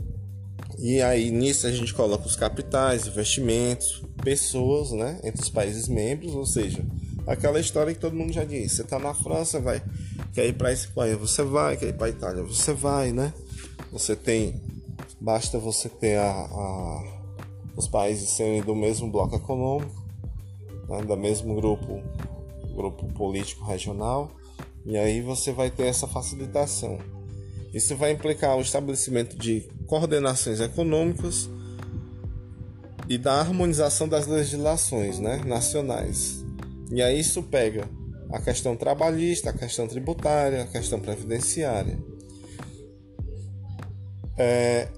E 0.79 1.01
aí 1.01 1.31
nisso 1.31 1.66
a 1.66 1.72
gente 1.72 1.94
coloca 1.94 2.27
os 2.27 2.37
capitais, 2.37 3.07
investimentos, 3.07 4.03
pessoas, 4.22 4.92
né, 4.92 5.18
entre 5.25 5.40
os 5.40 5.49
países 5.49 5.88
membros, 5.88 6.35
ou 6.35 6.44
seja, 6.44 6.85
aquela 7.27 7.59
história 7.59 7.93
que 7.93 8.01
todo 8.01 8.17
mundo 8.17 8.33
já 8.33 8.45
disse. 8.45 8.77
Você 8.77 8.83
está 8.83 8.99
na 8.99 9.15
França, 9.15 9.61
vai, 9.61 9.83
quer 10.33 10.47
ir 10.47 10.53
para 10.53 10.73
Espanha, 10.73 11.17
você 11.17 11.43
vai, 11.43 11.77
quer 11.77 11.89
ir 11.89 11.95
para 11.95 12.09
Itália, 12.09 12.43
você 12.43 12.73
vai, 12.73 13.12
né? 13.12 13.33
Você 13.93 14.15
tem, 14.15 14.61
basta 15.21 15.59
você 15.59 15.89
ter 15.89 16.19
a, 16.19 16.31
a 16.31 17.17
os 17.77 17.87
países 17.87 18.31
serem 18.31 18.62
do 18.62 18.75
mesmo 18.75 19.11
bloco 19.11 19.37
econômico, 19.37 20.03
né, 20.89 21.03
do 21.03 21.17
mesmo 21.17 21.55
grupo, 21.55 22.03
grupo 22.75 23.07
político 23.12 23.65
regional, 23.65 24.31
e 24.85 24.97
aí 24.97 25.21
você 25.21 25.53
vai 25.53 25.71
ter 25.71 25.85
essa 25.85 26.07
facilitação. 26.07 26.99
Isso 27.75 27.95
vai 27.95 28.12
implicar 28.12 28.57
o 28.57 28.62
estabelecimento 28.62 29.37
de 29.37 29.69
coordenações 29.87 30.61
econômicas 30.61 31.51
e 33.09 33.19
da 33.19 33.35
harmonização 33.35 34.09
das 34.09 34.27
legislações 34.27 35.19
né, 35.19 35.43
nacionais. 35.45 36.45
E 36.90 37.03
aí 37.03 37.18
isso 37.18 37.42
pega 37.42 37.88
a 38.31 38.40
questão 38.40 38.77
trabalhista, 38.77 39.51
a 39.51 39.53
questão 39.53 39.87
tributária, 39.87 40.62
a 40.62 40.66
questão 40.66 41.01
previdenciária. 41.01 41.99
É, 44.38 44.88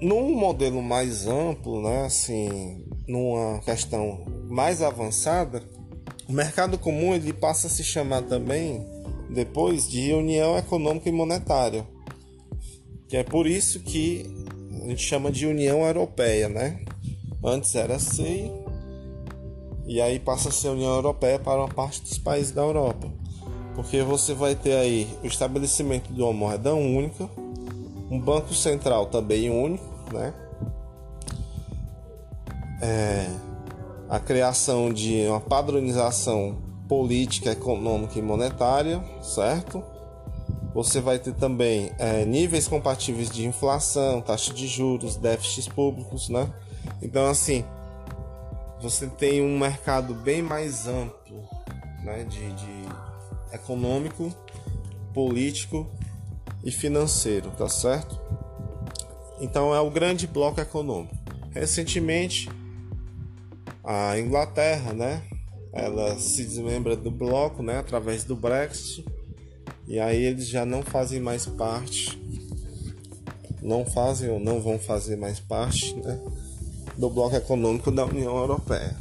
num 0.00 0.34
modelo 0.34 0.82
mais 0.82 1.26
amplo, 1.26 1.82
né, 1.82 2.06
assim, 2.06 2.84
numa 3.06 3.60
questão 3.60 4.24
mais 4.48 4.82
avançada, 4.82 5.62
o 6.28 6.32
mercado 6.32 6.78
comum 6.78 7.14
ele 7.14 7.32
passa 7.32 7.66
a 7.66 7.70
se 7.70 7.84
chamar 7.84 8.22
também 8.22 8.86
depois 9.30 9.88
de 9.88 10.12
União 10.12 10.56
Econômica 10.56 11.08
e 11.08 11.12
Monetária, 11.12 11.86
que 13.08 13.16
é 13.16 13.22
por 13.22 13.46
isso 13.46 13.80
que 13.80 14.24
a 14.82 14.88
gente 14.88 15.02
chama 15.02 15.30
de 15.30 15.46
União 15.46 15.84
Europeia, 15.86 16.48
né? 16.48 16.80
Antes 17.42 17.74
era 17.74 17.98
CEI 17.98 18.63
e 19.86 20.00
aí 20.00 20.18
passa 20.18 20.48
a 20.48 20.52
ser 20.52 20.68
a 20.68 20.72
União 20.72 20.94
Europeia 20.94 21.38
para 21.38 21.60
uma 21.60 21.68
parte 21.68 22.00
dos 22.00 22.18
países 22.18 22.52
da 22.52 22.62
Europa. 22.62 23.10
Porque 23.74 24.02
você 24.02 24.34
vai 24.34 24.54
ter 24.54 24.76
aí 24.76 25.08
o 25.22 25.26
estabelecimento 25.26 26.12
de 26.12 26.22
uma 26.22 26.32
moeda 26.32 26.74
única, 26.74 27.28
um 28.10 28.18
banco 28.20 28.54
central 28.54 29.06
também 29.06 29.50
único, 29.50 29.84
né? 30.12 30.32
É, 32.80 33.28
a 34.08 34.20
criação 34.20 34.92
de 34.92 35.26
uma 35.26 35.40
padronização 35.40 36.56
política, 36.88 37.50
econômica 37.50 38.18
e 38.18 38.22
monetária, 38.22 39.02
certo? 39.22 39.82
Você 40.74 41.00
vai 41.00 41.18
ter 41.18 41.34
também 41.34 41.92
é, 41.98 42.24
níveis 42.24 42.68
compatíveis 42.68 43.30
de 43.30 43.46
inflação, 43.46 44.20
taxa 44.20 44.52
de 44.52 44.66
juros, 44.66 45.16
déficits 45.16 45.68
públicos, 45.68 46.28
né? 46.28 46.48
Então, 47.00 47.26
assim, 47.26 47.64
você 48.84 49.06
tem 49.06 49.40
um 49.40 49.58
mercado 49.58 50.12
bem 50.12 50.42
mais 50.42 50.86
amplo 50.86 51.48
né, 52.02 52.22
de, 52.24 52.52
de 52.52 52.84
econômico, 53.50 54.30
político 55.14 55.90
e 56.62 56.70
financeiro, 56.70 57.50
tá 57.52 57.66
certo? 57.66 58.20
Então 59.40 59.74
é 59.74 59.80
o 59.80 59.90
grande 59.90 60.26
bloco 60.26 60.60
econômico. 60.60 61.16
Recentemente, 61.50 62.50
a 63.82 64.18
Inglaterra, 64.18 64.92
né, 64.92 65.22
ela 65.72 66.18
se 66.18 66.44
desmembra 66.44 66.94
do 66.94 67.10
bloco, 67.10 67.62
né, 67.62 67.78
através 67.78 68.22
do 68.22 68.36
Brexit, 68.36 69.02
e 69.88 69.98
aí 69.98 70.22
eles 70.22 70.46
já 70.46 70.66
não 70.66 70.82
fazem 70.82 71.20
mais 71.20 71.46
parte, 71.46 72.20
não 73.62 73.86
fazem 73.86 74.28
ou 74.28 74.38
não 74.38 74.60
vão 74.60 74.78
fazer 74.78 75.16
mais 75.16 75.40
parte, 75.40 75.94
né, 75.94 76.20
do 76.96 77.10
bloco 77.10 77.34
econômico 77.36 77.90
da 77.90 78.04
União 78.04 78.36
Europeia. 78.36 78.96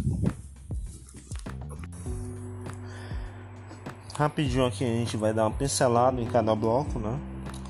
Rapidinho 4.15 4.65
aqui 4.65 4.84
a 4.84 4.88
gente 4.88 5.17
vai 5.17 5.34
dar 5.34 5.47
uma 5.47 5.51
pincelada 5.51 6.21
em 6.21 6.25
cada 6.25 6.56
bloco, 6.56 6.99
né? 6.99 7.19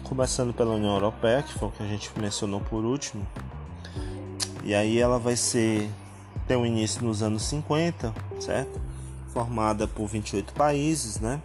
Começando 0.04 0.54
pela 0.54 0.76
União 0.76 0.94
Europeia, 0.94 1.42
que 1.42 1.54
foi 1.54 1.70
o 1.70 1.72
que 1.72 1.82
a 1.82 1.88
gente 1.88 2.12
mencionou 2.20 2.60
por 2.60 2.84
último. 2.84 3.26
E 4.64 4.74
aí 4.74 5.00
ela 5.00 5.18
vai 5.18 5.36
ser 5.36 5.90
ter 6.48 6.58
um 6.58 6.66
início 6.66 7.04
nos 7.04 7.24
anos 7.24 7.44
50, 7.44 8.14
certo? 8.40 8.82
Formada 9.34 9.88
por 9.88 10.08
28 10.08 10.54
países, 10.54 11.20
né? 11.20 11.42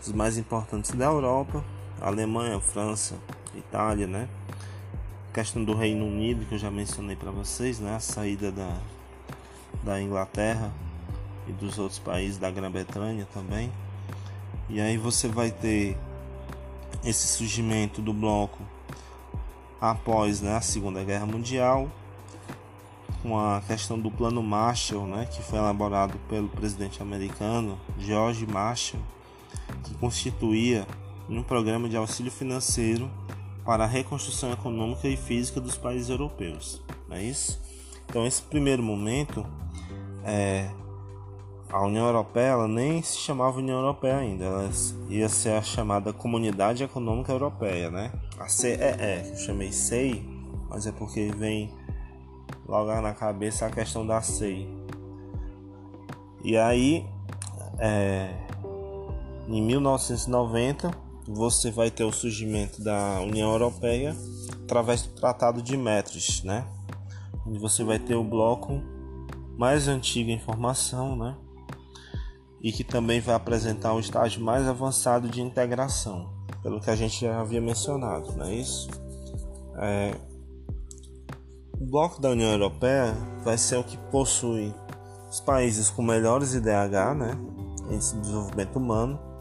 Os 0.00 0.12
mais 0.12 0.36
importantes 0.36 0.92
da 0.92 1.06
Europa, 1.06 1.64
Alemanha, 2.00 2.60
França, 2.60 3.14
Itália, 3.54 4.06
né? 4.06 4.28
Questão 5.36 5.62
do 5.62 5.74
Reino 5.74 6.06
Unido 6.06 6.46
que 6.46 6.54
eu 6.54 6.58
já 6.58 6.70
mencionei 6.70 7.14
para 7.14 7.30
vocês, 7.30 7.78
né? 7.78 7.94
A 7.94 8.00
saída 8.00 8.50
da, 8.50 8.74
da 9.82 10.00
Inglaterra 10.00 10.72
e 11.46 11.52
dos 11.52 11.78
outros 11.78 11.98
países 11.98 12.38
da 12.38 12.50
Grã-Bretanha 12.50 13.28
também. 13.34 13.70
E 14.70 14.80
aí 14.80 14.96
você 14.96 15.28
vai 15.28 15.50
ter 15.50 15.94
esse 17.04 17.28
surgimento 17.28 18.00
do 18.00 18.14
bloco 18.14 18.62
após 19.78 20.40
né, 20.40 20.56
a 20.56 20.62
Segunda 20.62 21.04
Guerra 21.04 21.26
Mundial, 21.26 21.90
com 23.22 23.38
a 23.38 23.60
questão 23.60 24.00
do 24.00 24.10
Plano 24.10 24.42
Marshall, 24.42 25.06
né, 25.06 25.26
que 25.26 25.42
foi 25.42 25.58
elaborado 25.58 26.18
pelo 26.30 26.48
presidente 26.48 27.02
americano 27.02 27.78
George 27.98 28.46
Marshall, 28.46 29.02
que 29.84 29.92
constituía 29.96 30.86
um 31.28 31.42
programa 31.42 31.90
de 31.90 31.96
auxílio 31.98 32.32
financeiro 32.32 33.10
para 33.66 33.82
a 33.82 33.86
reconstrução 33.86 34.52
econômica 34.52 35.08
e 35.08 35.16
física 35.16 35.60
dos 35.60 35.76
países 35.76 36.08
europeus. 36.08 36.80
Não 37.08 37.16
é 37.16 37.22
isso? 37.22 37.60
Então, 38.08 38.24
esse 38.24 38.40
primeiro 38.40 38.80
momento, 38.80 39.44
é, 40.24 40.70
a 41.68 41.84
União 41.84 42.06
Europeia 42.06 42.50
ela 42.50 42.68
nem 42.68 43.02
se 43.02 43.18
chamava 43.18 43.58
União 43.58 43.78
Europeia 43.80 44.18
ainda, 44.18 44.44
ela 44.44 44.70
ia 45.08 45.28
ser 45.28 45.54
a 45.54 45.62
chamada 45.62 46.12
Comunidade 46.12 46.84
Econômica 46.84 47.32
Europeia, 47.32 47.90
né? 47.90 48.12
A 48.38 48.46
CEE, 48.46 48.78
eu 49.30 49.36
chamei 49.36 49.72
CEI, 49.72 50.24
mas 50.70 50.86
é 50.86 50.92
porque 50.92 51.32
vem 51.36 51.74
logo 52.68 52.94
na 53.00 53.12
cabeça 53.12 53.66
a 53.66 53.70
questão 53.70 54.06
da 54.06 54.22
CEI. 54.22 54.68
E 56.44 56.56
aí, 56.56 57.04
é, 57.80 58.32
em 59.48 59.60
1990, 59.60 61.05
você 61.26 61.70
vai 61.70 61.90
ter 61.90 62.04
o 62.04 62.12
surgimento 62.12 62.82
da 62.82 63.20
União 63.20 63.50
Europeia 63.52 64.16
através 64.62 65.02
do 65.02 65.14
Tratado 65.14 65.62
de 65.62 65.76
Metros, 65.76 66.42
né? 66.44 66.66
Onde 67.46 67.58
você 67.58 67.82
vai 67.84 67.98
ter 67.98 68.14
o 68.14 68.24
bloco 68.24 68.82
mais 69.56 69.88
antigo 69.88 70.30
em 70.30 70.38
formação, 70.38 71.16
né? 71.16 71.36
E 72.60 72.72
que 72.72 72.84
também 72.84 73.20
vai 73.20 73.34
apresentar 73.34 73.94
um 73.94 74.00
estágio 74.00 74.42
mais 74.42 74.66
avançado 74.66 75.28
de 75.28 75.40
integração, 75.40 76.32
pelo 76.62 76.80
que 76.80 76.90
a 76.90 76.96
gente 76.96 77.20
já 77.20 77.40
havia 77.40 77.60
mencionado, 77.60 78.32
não 78.36 78.46
é 78.46 78.54
isso? 78.54 78.88
É... 79.78 80.14
O 81.78 81.84
bloco 81.84 82.20
da 82.20 82.30
União 82.30 82.50
Europeia 82.50 83.14
vai 83.44 83.58
ser 83.58 83.76
o 83.76 83.84
que 83.84 83.96
possui 84.10 84.74
os 85.28 85.40
países 85.40 85.90
com 85.90 86.02
melhores 86.02 86.54
IDH, 86.54 87.14
né? 87.16 87.38
De 87.88 88.20
desenvolvimento 88.20 88.76
humano, 88.76 89.35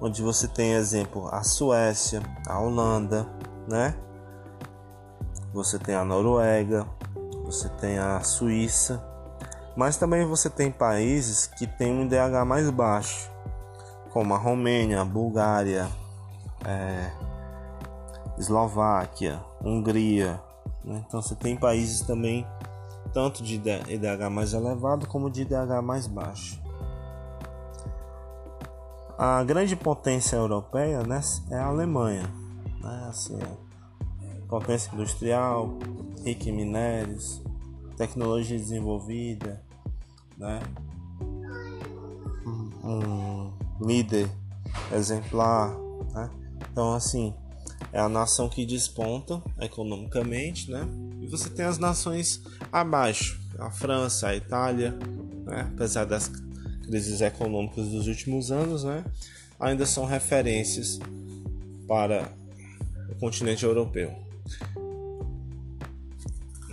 onde 0.00 0.22
você 0.22 0.46
tem 0.46 0.72
exemplo 0.72 1.28
a 1.32 1.42
Suécia, 1.42 2.22
a 2.46 2.58
Holanda, 2.58 3.26
né? 3.68 3.94
Você 5.52 5.78
tem 5.78 5.94
a 5.94 6.04
Noruega, 6.04 6.86
você 7.44 7.68
tem 7.68 7.98
a 7.98 8.20
Suíça, 8.20 9.02
mas 9.76 9.96
também 9.96 10.26
você 10.26 10.50
tem 10.50 10.70
países 10.70 11.46
que 11.46 11.66
têm 11.66 11.92
um 11.92 12.04
IDH 12.04 12.44
mais 12.46 12.68
baixo, 12.70 13.30
como 14.10 14.34
a 14.34 14.38
Romênia, 14.38 15.00
a 15.00 15.04
Bulgária, 15.04 15.88
é, 16.64 17.10
Eslováquia, 18.38 19.40
Hungria. 19.64 20.40
Né? 20.84 21.02
Então 21.06 21.22
você 21.22 21.34
tem 21.34 21.56
países 21.56 22.00
também 22.02 22.46
tanto 23.12 23.42
de 23.42 23.54
IDH 23.54 24.30
mais 24.30 24.52
elevado 24.52 25.06
como 25.06 25.30
de 25.30 25.42
IDH 25.42 25.82
mais 25.82 26.06
baixo. 26.06 26.60
A 29.18 29.42
grande 29.42 29.74
potência 29.74 30.36
europeia 30.36 31.02
né, 31.02 31.20
é 31.50 31.56
a 31.56 31.66
Alemanha, 31.66 32.22
né, 32.80 33.06
assim, 33.08 33.36
é 33.36 34.40
potência 34.48 34.94
industrial, 34.94 35.76
rica 36.24 36.48
em 36.48 36.52
minérios, 36.52 37.42
tecnologia 37.96 38.56
desenvolvida, 38.56 39.60
né, 40.36 40.60
um 42.84 43.52
líder 43.84 44.30
exemplar, 44.92 45.76
né? 46.12 46.30
Então 46.70 46.94
assim 46.94 47.34
é 47.92 47.98
a 47.98 48.08
nação 48.08 48.48
que 48.48 48.64
desponta 48.64 49.42
economicamente, 49.60 50.70
né? 50.70 50.86
E 51.20 51.26
você 51.26 51.50
tem 51.50 51.64
as 51.64 51.78
nações 51.78 52.42
abaixo, 52.72 53.40
a 53.58 53.70
França, 53.70 54.28
a 54.28 54.36
Itália, 54.36 54.96
né? 55.44 55.68
apesar 55.72 56.04
das 56.04 56.30
crises 56.88 57.20
econômicas 57.20 57.86
dos 57.88 58.06
últimos 58.06 58.50
anos, 58.50 58.82
né? 58.82 59.04
Ainda 59.60 59.84
são 59.84 60.06
referências 60.06 60.98
para 61.86 62.32
o 63.10 63.14
continente 63.20 63.64
europeu. 63.64 64.10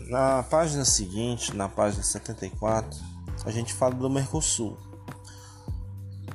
Na 0.07 0.41
página 0.43 0.85
seguinte, 0.85 1.53
na 1.53 1.67
página 1.67 2.01
74, 2.01 2.97
a 3.43 3.51
gente 3.51 3.73
fala 3.73 3.93
do 3.93 4.09
Mercosul. 4.09 4.77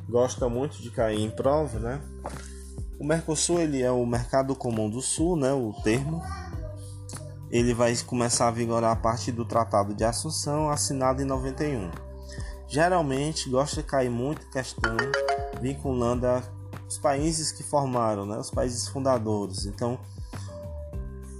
Gosta 0.08 0.48
muito 0.48 0.82
de 0.82 0.90
cair 0.90 1.20
em 1.20 1.30
prova, 1.30 1.78
né? 1.78 2.00
O 2.98 3.04
Mercosul 3.04 3.60
ele 3.60 3.80
é 3.80 3.90
o 3.90 4.04
Mercado 4.04 4.54
Comum 4.54 4.90
do 4.90 5.00
Sul, 5.00 5.36
né, 5.36 5.52
o 5.52 5.72
termo. 5.82 6.22
Ele 7.50 7.72
vai 7.72 7.96
começar 7.96 8.48
a 8.48 8.50
vigorar 8.50 8.92
a 8.92 8.96
partir 8.96 9.32
do 9.32 9.44
Tratado 9.44 9.94
de 9.94 10.04
Assunção, 10.04 10.68
assinado 10.68 11.22
em 11.22 11.24
91. 11.24 12.09
Geralmente 12.70 13.50
gosta 13.50 13.82
de 13.82 13.82
cair 13.82 14.10
muito 14.10 14.46
em 14.46 14.50
questão 14.50 14.96
vinculando 15.60 16.26
a 16.26 16.42
os 16.90 16.98
países 16.98 17.52
que 17.52 17.62
formaram, 17.62 18.26
né, 18.26 18.36
os 18.36 18.50
países 18.50 18.88
fundadores. 18.88 19.64
Então, 19.64 19.96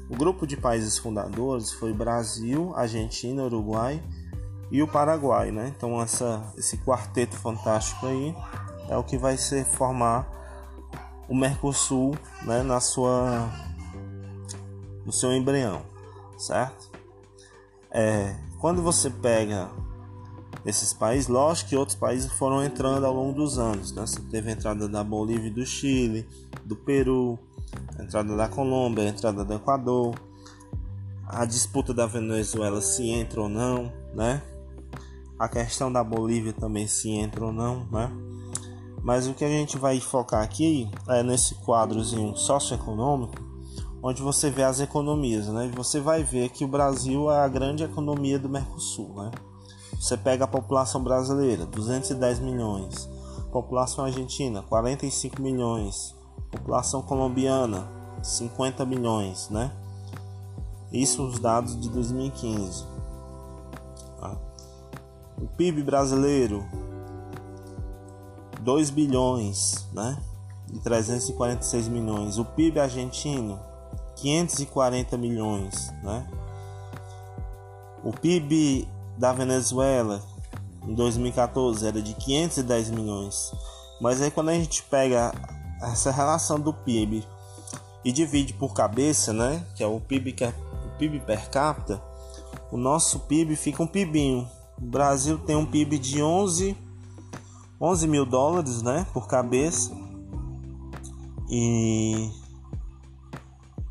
o 0.09 0.17
grupo 0.17 0.47
de 0.47 0.57
países 0.57 0.97
fundadores 0.97 1.73
foi 1.73 1.93
Brasil, 1.93 2.73
Argentina, 2.77 3.43
Uruguai 3.43 4.01
e 4.71 4.81
o 4.81 4.87
Paraguai, 4.87 5.51
né? 5.51 5.73
Então 5.77 6.01
essa, 6.01 6.53
esse 6.57 6.77
quarteto 6.79 7.37
fantástico 7.37 8.07
aí 8.07 8.35
é 8.89 8.97
o 8.97 9.03
que 9.03 9.19
vai 9.19 9.37
ser 9.37 9.65
formar 9.65 10.29
o 11.29 11.35
Mercosul 11.35 12.15
né, 12.43 12.63
na 12.63 12.79
sua, 12.79 13.51
no 15.05 15.13
seu 15.13 15.33
embrião, 15.33 15.83
certo? 16.39 16.91
É, 17.91 18.37
quando 18.61 18.83
você 18.83 19.11
pega 19.11 19.69
esses 20.65 20.93
países, 20.93 21.29
lógico 21.29 21.71
que 21.71 21.77
outros 21.77 21.97
países 21.97 22.31
foram 22.33 22.63
entrando 22.63 23.05
ao 23.05 23.15
longo 23.15 23.33
dos 23.33 23.59
anos. 23.59 23.93
Né? 23.93 24.07
Você 24.07 24.21
teve 24.21 24.51
a 24.51 24.53
entrada 24.53 24.89
da 24.89 25.03
Bolívia 25.03 25.49
e 25.49 25.51
do 25.51 25.65
Chile, 25.65 26.27
do 26.65 26.77
Peru, 26.77 27.39
a 27.99 28.03
entrada 28.03 28.37
da 28.37 28.49
Colômbia, 28.49 29.05
a 29.05 29.09
entrada 29.09 29.45
do 29.45 29.55
Equador, 29.55 30.15
a 31.27 31.45
disputa 31.45 31.95
da 31.95 32.07
Venezuela 32.07 32.81
se 32.81 33.09
entra 33.09 33.41
ou 33.41 33.49
não, 33.49 33.93
né? 34.15 34.43
A 35.39 35.49
questão 35.49 35.91
da 35.91 36.03
Bolívia 36.03 36.53
também 36.53 36.87
se 36.87 37.09
entra 37.11 37.47
ou 37.47 37.53
não, 37.53 37.87
né? 37.91 38.11
Mas 39.03 39.27
o 39.27 39.33
que 39.33 39.45
a 39.45 39.49
gente 39.49 39.79
vai 39.79 39.99
focar 40.01 40.43
aqui 40.43 40.91
é 41.09 41.23
nesse 41.23 41.55
quadrozinho 41.55 42.37
socioeconômico, 42.37 43.35
onde 44.03 44.21
você 44.21 44.51
vê 44.51 44.63
as 44.63 44.81
economias, 44.81 45.49
né? 45.49 45.67
E 45.67 45.77
você 45.77 46.01
vai 46.01 46.23
ver 46.23 46.51
que 46.51 46.65
o 46.65 46.69
Brasil 46.69 47.31
é 47.31 47.39
a 47.39 47.49
grande 47.49 47.85
economia 47.85 48.39
do 48.39 48.49
Mercosul, 48.49 49.15
né? 49.15 49.31
Você 50.01 50.17
pega 50.17 50.45
a 50.45 50.49
população 50.49 51.05
brasileira, 51.05 51.67
210 51.67 52.41
milhões, 52.41 53.07
população 53.53 54.07
argentina, 54.07 54.63
45 54.63 55.43
milhões, 55.43 56.17
população 56.51 57.03
colombiana, 57.03 57.87
50 58.23 58.87
milhões, 58.87 59.51
né? 59.51 59.71
Isso 60.91 61.23
os 61.23 61.39
dados 61.39 61.79
de 61.79 61.91
2015. 61.91 62.87
Tá? 64.19 64.39
O 65.39 65.47
PIB 65.47 65.83
brasileiro 65.83 66.65
2 68.61 68.89
bilhões, 68.89 69.87
né? 69.93 70.17
E 70.73 70.79
346 70.79 71.89
milhões. 71.89 72.39
O 72.39 72.45
PIB 72.47 72.81
argentino 72.81 73.61
540 74.17 75.19
milhões, 75.19 75.93
né? 76.03 76.27
O 78.03 78.13
PIB 78.13 78.89
da 79.21 79.35
Venezuela 79.35 80.23
em 80.89 80.95
2014 80.95 81.87
era 81.87 82.01
de 82.01 82.15
510 82.15 82.91
milhões. 82.91 83.53
Mas 84.01 84.23
aí 84.23 84.31
quando 84.31 84.49
a 84.49 84.55
gente 84.55 84.83
pega 84.85 85.31
essa 85.83 86.11
relação 86.11 86.59
do 86.59 86.73
PIB 86.73 87.23
e 88.03 88.11
divide 88.11 88.55
por 88.55 88.73
cabeça, 88.73 89.31
né, 89.35 89.63
que 89.75 89.85
é 89.85 89.87
o 89.87 90.01
PIB 90.01 90.33
que 90.33 90.45
é 90.45 90.55
o 90.87 90.99
PIB 90.99 91.21
per 91.21 91.51
capita, 91.51 92.03
o 92.73 92.79
nosso 92.79 93.21
PIB 93.21 93.57
fica 93.57 93.83
um 93.83 93.87
PIBinho. 93.87 94.49
O 94.81 94.87
Brasil 94.87 95.39
tem 95.39 95.55
um 95.55 95.67
PIB 95.67 95.99
de 95.99 96.23
11 96.23 96.75
11 97.79 98.07
mil 98.07 98.25
dólares, 98.25 98.83
né, 98.83 99.07
por 99.13 99.27
cabeça. 99.27 99.91
E 101.49 102.31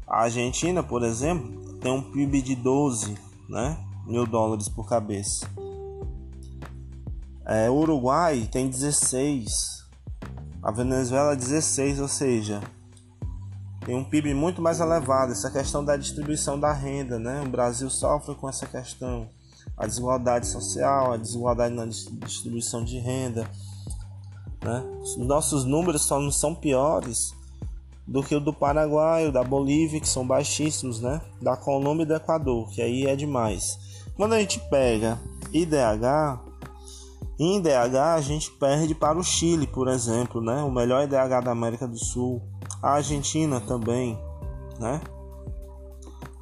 a 0.08 0.24
Argentina, 0.24 0.82
por 0.82 1.04
exemplo, 1.04 1.74
tem 1.80 1.92
um 1.92 2.02
PIB 2.02 2.42
de 2.42 2.56
12, 2.56 3.16
né, 3.48 3.78
mil 4.10 4.26
dólares 4.26 4.68
por 4.68 4.88
cabeça. 4.88 5.48
É, 7.46 7.70
o 7.70 7.76
Uruguai 7.76 8.48
tem 8.52 8.70
16, 8.70 9.86
a 10.62 10.72
Venezuela 10.72 11.36
16, 11.36 12.00
ou 12.00 12.08
seja, 12.08 12.62
tem 13.86 13.96
um 13.96 14.04
PIB 14.04 14.34
muito 14.34 14.62
mais 14.62 14.80
elevado. 14.80 15.32
Essa 15.32 15.50
questão 15.50 15.84
da 15.84 15.96
distribuição 15.96 16.60
da 16.60 16.74
renda, 16.74 17.18
né? 17.18 17.42
O 17.46 17.50
Brasil 17.50 17.90
sofre 17.90 18.36
com 18.36 18.50
essa 18.50 18.68
questão, 18.68 19.30
a 19.78 19.88
desigualdade 19.88 20.48
social, 20.48 21.14
a 21.14 21.18
desigualdade 21.18 21.74
na 21.74 21.86
distribuição 21.86 22.84
de 22.84 23.00
renda 23.00 23.50
né? 24.64 24.84
Os 25.02 25.18
nossos 25.18 25.66
números 25.66 26.04
só 26.04 26.20
não 26.20 26.32
são 26.32 26.54
piores 26.54 27.34
do 28.08 28.24
que 28.24 28.36
o 28.36 28.40
do 28.40 28.54
Paraguai, 28.54 29.28
o 29.28 29.32
da 29.32 29.44
Bolívia, 29.44 30.00
que 30.00 30.08
são 30.08 30.26
baixíssimos, 30.26 31.00
né? 31.00 31.22
Da 31.42 31.56
Colômbia 31.56 32.04
e 32.04 32.08
do 32.08 32.16
Equador, 32.16 32.70
que 32.70 32.82
aí 32.82 33.06
é 33.06 33.16
demais. 33.16 33.89
Quando 34.20 34.34
a 34.34 34.40
gente 34.42 34.60
pega 34.70 35.18
IDH, 35.54 36.42
em 37.40 37.56
IDH 37.56 38.16
a 38.18 38.20
gente 38.20 38.52
perde 38.52 38.94
para 38.94 39.18
o 39.18 39.24
Chile, 39.24 39.66
por 39.66 39.88
exemplo, 39.88 40.42
né? 40.42 40.62
O 40.62 40.70
melhor 40.70 41.06
IDH 41.06 41.42
da 41.42 41.52
América 41.52 41.88
do 41.88 41.98
Sul, 41.98 42.42
a 42.84 42.96
Argentina 42.96 43.62
também, 43.62 44.20
né? 44.78 45.00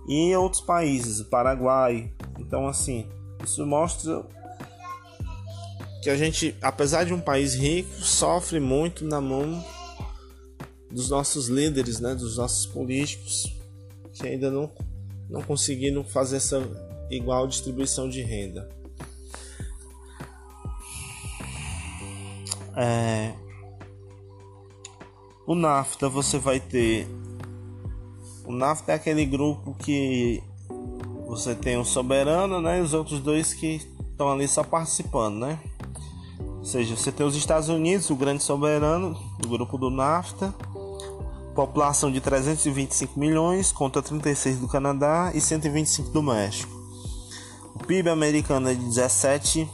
E 0.07 0.35
outros 0.35 0.59
países, 0.59 1.19
o 1.19 1.25
Paraguai. 1.25 2.11
Então, 2.39 2.67
assim, 2.67 3.07
isso 3.43 3.63
mostra 3.63 4.25
que 6.01 6.09
a 6.09 6.17
gente, 6.17 6.57
apesar 6.63 7.03
de 7.03 7.13
um 7.13 7.21
país 7.21 7.53
rico, 7.53 7.93
sofre 8.01 8.59
muito 8.59 9.05
na 9.05 9.21
mão 9.21 9.63
dos 10.89 11.11
nossos 11.11 11.47
líderes, 11.47 11.99
né, 11.99 12.15
dos 12.15 12.37
nossos 12.37 12.65
políticos, 12.65 13.55
que 14.13 14.27
ainda 14.27 14.49
não, 14.49 14.71
não 15.29 15.43
conseguiram 15.43 16.03
fazer 16.03 16.37
essa 16.37 16.86
igual 17.09 17.47
distribuição 17.47 18.09
de 18.09 18.21
renda. 18.21 18.69
É, 22.75 23.33
o 25.47 25.55
NAFTA 25.55 26.07
você 26.09 26.37
vai 26.37 26.59
ter. 26.59 27.07
O 28.45 28.51
NAFTA 28.51 28.91
é 28.91 28.95
aquele 28.95 29.25
grupo 29.25 29.73
que 29.79 30.43
você 31.27 31.55
tem 31.55 31.77
o 31.77 31.83
soberano, 31.83 32.61
né? 32.61 32.77
E 32.77 32.81
os 32.81 32.93
outros 32.93 33.19
dois 33.19 33.53
que 33.53 33.81
estão 34.11 34.31
ali 34.31 34.47
só 34.47 34.63
participando, 34.63 35.39
né? 35.39 35.59
Ou 36.39 36.65
seja, 36.65 36.95
você 36.95 37.11
tem 37.11 37.25
os 37.25 37.35
Estados 37.35 37.69
Unidos, 37.69 38.09
o 38.09 38.15
grande 38.15 38.43
soberano 38.43 39.17
do 39.39 39.47
grupo 39.47 39.77
do 39.77 39.89
NAFTA, 39.89 40.53
população 41.55 42.11
de 42.11 42.21
325 42.21 43.19
milhões 43.19 43.71
contra 43.71 44.01
36 44.01 44.59
do 44.59 44.67
Canadá 44.67 45.31
e 45.33 45.41
125 45.41 46.11
do 46.11 46.21
México. 46.21 46.76
PIB 47.87 48.09
americano 48.09 48.69
é 48.69 48.73
de 48.73 48.83
17 48.83 49.69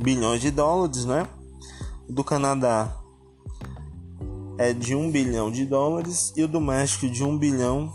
bilhões 0.00 0.40
de 0.40 0.50
dólares, 0.50 1.04
né? 1.04 1.28
O 2.08 2.12
do 2.12 2.24
Canadá 2.24 2.96
é 4.56 4.72
de 4.72 4.94
1 4.94 5.10
bilhão 5.10 5.50
de 5.50 5.66
dólares 5.66 6.32
e 6.34 6.42
o 6.42 6.48
do 6.48 6.58
México 6.58 7.06
de 7.06 7.22
1 7.22 7.36
bilhão 7.36 7.92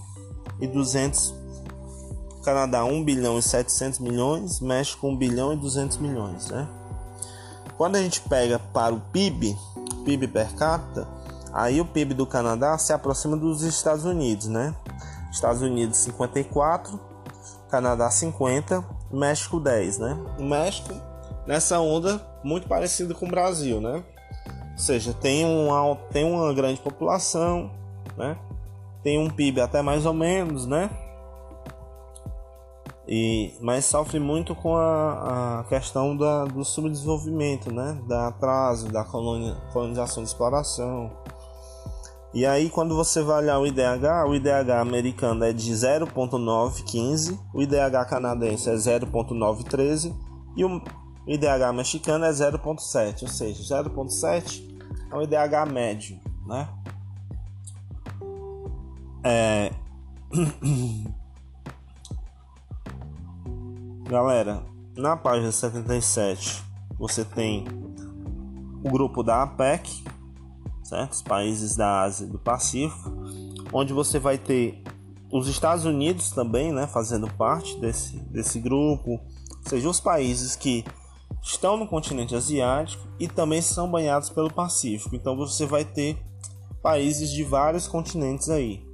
e 0.62 0.68
200 0.68 1.34
Canadá 2.44 2.86
1 2.86 3.04
bilhão 3.04 3.40
e 3.40 3.42
700 3.42 4.00
milhões, 4.00 4.60
México 4.60 5.08
1 5.08 5.18
bilhão 5.18 5.54
e 5.54 5.58
200 5.58 5.98
milhões, 5.98 6.48
né? 6.50 6.68
Quando 7.76 7.96
a 7.96 8.02
gente 8.04 8.22
pega 8.22 8.60
para 8.60 8.94
o 8.94 9.00
PIB, 9.00 9.58
PIB 10.06 10.28
per 10.28 10.54
capita, 10.54 11.08
aí 11.52 11.82
o 11.82 11.86
PIB 11.86 12.14
do 12.14 12.28
Canadá 12.28 12.78
se 12.78 12.94
aproxima 12.94 13.36
dos 13.36 13.64
Estados 13.64 14.06
Unidos, 14.06 14.46
né? 14.46 14.76
Estados 15.32 15.64
Unidos 15.64 15.98
54, 15.98 17.13
Canadá 17.74 18.08
50, 18.08 18.86
México 19.12 19.60
10, 19.60 19.98
né? 19.98 20.16
O 20.38 20.44
México 20.44 20.94
nessa 21.48 21.80
onda 21.80 22.24
muito 22.44 22.68
parecido 22.68 23.16
com 23.16 23.26
o 23.26 23.30
Brasil, 23.30 23.82
né? 23.82 24.04
Ou 24.74 24.78
seja, 24.78 25.12
tem 25.12 25.44
uma, 25.44 25.96
tem 26.12 26.24
uma 26.24 26.54
grande 26.54 26.80
população, 26.80 27.72
né? 28.16 28.38
Tem 29.02 29.18
um 29.18 29.28
PIB 29.28 29.60
até 29.60 29.82
mais 29.82 30.06
ou 30.06 30.14
menos, 30.14 30.68
né? 30.68 30.88
E, 33.08 33.56
mas 33.60 33.86
sofre 33.86 34.20
muito 34.20 34.54
com 34.54 34.76
a, 34.76 35.62
a 35.62 35.64
questão 35.64 36.16
da, 36.16 36.46
do 36.46 36.64
subdesenvolvimento, 36.64 37.74
né? 37.74 37.98
Da 38.08 38.28
atraso, 38.28 38.88
da 38.90 39.04
colonização 39.04 40.22
de 40.22 40.30
exploração. 40.30 41.10
E 42.34 42.46
aí, 42.48 42.68
quando 42.70 42.96
você 42.96 43.22
vai 43.22 43.44
olhar 43.44 43.60
o 43.60 43.68
IDH, 43.68 44.26
o 44.28 44.34
IDH 44.34 44.72
americano 44.82 45.44
é 45.44 45.54
de 45.54 45.72
0,915, 45.76 47.40
o 47.54 47.62
IDH 47.62 48.10
canadense 48.10 48.72
é 48.72 48.76
0,913 48.76 50.16
e 50.58 50.66
o 50.66 50.82
IDH 51.28 51.72
mexicano 51.76 52.26
é 52.26 52.32
0,7, 52.32 53.22
ou 53.22 53.28
seja, 53.28 53.84
0,7 53.84 54.64
é 55.12 55.16
o 55.16 55.22
IDH 55.22 55.72
médio, 55.72 56.20
né? 56.48 56.68
É. 59.24 59.72
Galera, 64.10 64.64
na 64.98 65.16
página 65.16 65.52
77 65.52 66.64
você 66.98 67.24
tem 67.24 67.66
o 68.84 68.90
grupo 68.90 69.22
da 69.22 69.44
APEC, 69.44 70.04
certo? 70.84 71.14
Os 71.14 71.22
países 71.22 71.76
da 71.76 72.02
Ásia 72.02 72.26
e 72.26 72.30
do 72.30 72.40
Pacífico, 72.40 73.12
onde 73.72 73.94
você 73.94 74.20
vai 74.20 74.38
ter 74.38 74.84
os 75.32 75.48
Estados 75.48 75.84
Unidos 75.84 76.30
também, 76.30 76.72
né, 76.72 76.86
fazendo 76.86 77.28
parte 77.34 77.80
desse, 77.80 78.20
desse 78.26 78.60
grupo, 78.60 79.12
ou 79.12 79.70
seja, 79.70 79.90
os 79.90 80.00
países 80.00 80.56
que 80.56 80.86
estão 81.42 81.76
no 81.76 81.88
continente 81.88 82.36
asiático 82.36 83.08
e 83.20 83.28
também 83.28 83.62
são 83.62 83.90
banhados 83.90 84.30
pelo 84.30 84.54
Pacífico. 84.54 85.16
Então 85.16 85.36
você 85.36 85.66
vai 85.66 85.84
ter 85.84 86.18
países 86.84 87.32
de 87.32 87.44
vários 87.44 87.88
continentes 87.88 88.50
aí. 88.50 88.86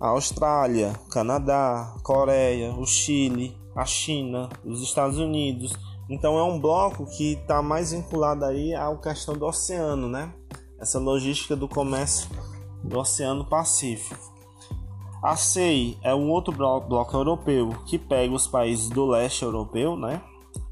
A 0.00 0.08
Austrália, 0.08 0.92
Canadá, 1.10 1.94
Coreia, 2.02 2.72
o 2.72 2.86
Chile, 2.86 3.56
a 3.76 3.84
China, 3.84 4.48
os 4.64 4.82
Estados 4.82 5.18
Unidos. 5.18 5.72
Então 6.08 6.38
é 6.38 6.42
um 6.42 6.58
bloco 6.58 7.06
que 7.06 7.34
está 7.34 7.62
mais 7.62 7.92
vinculado 7.92 8.44
aí 8.44 8.74
à 8.74 8.94
questão 8.96 9.36
do 9.36 9.46
oceano, 9.46 10.08
né? 10.08 10.32
Essa 10.78 10.98
logística 10.98 11.56
do 11.56 11.68
comércio 11.68 12.28
do 12.82 12.98
Oceano 12.98 13.44
Pacífico. 13.44 14.16
A 15.22 15.34
CEI 15.34 15.98
é 16.02 16.14
um 16.14 16.30
outro 16.30 16.52
bloco 16.52 17.16
europeu 17.16 17.70
que 17.84 17.98
pega 17.98 18.32
os 18.32 18.46
países 18.46 18.88
do 18.88 19.04
leste 19.04 19.42
europeu, 19.42 19.96
né? 19.96 20.22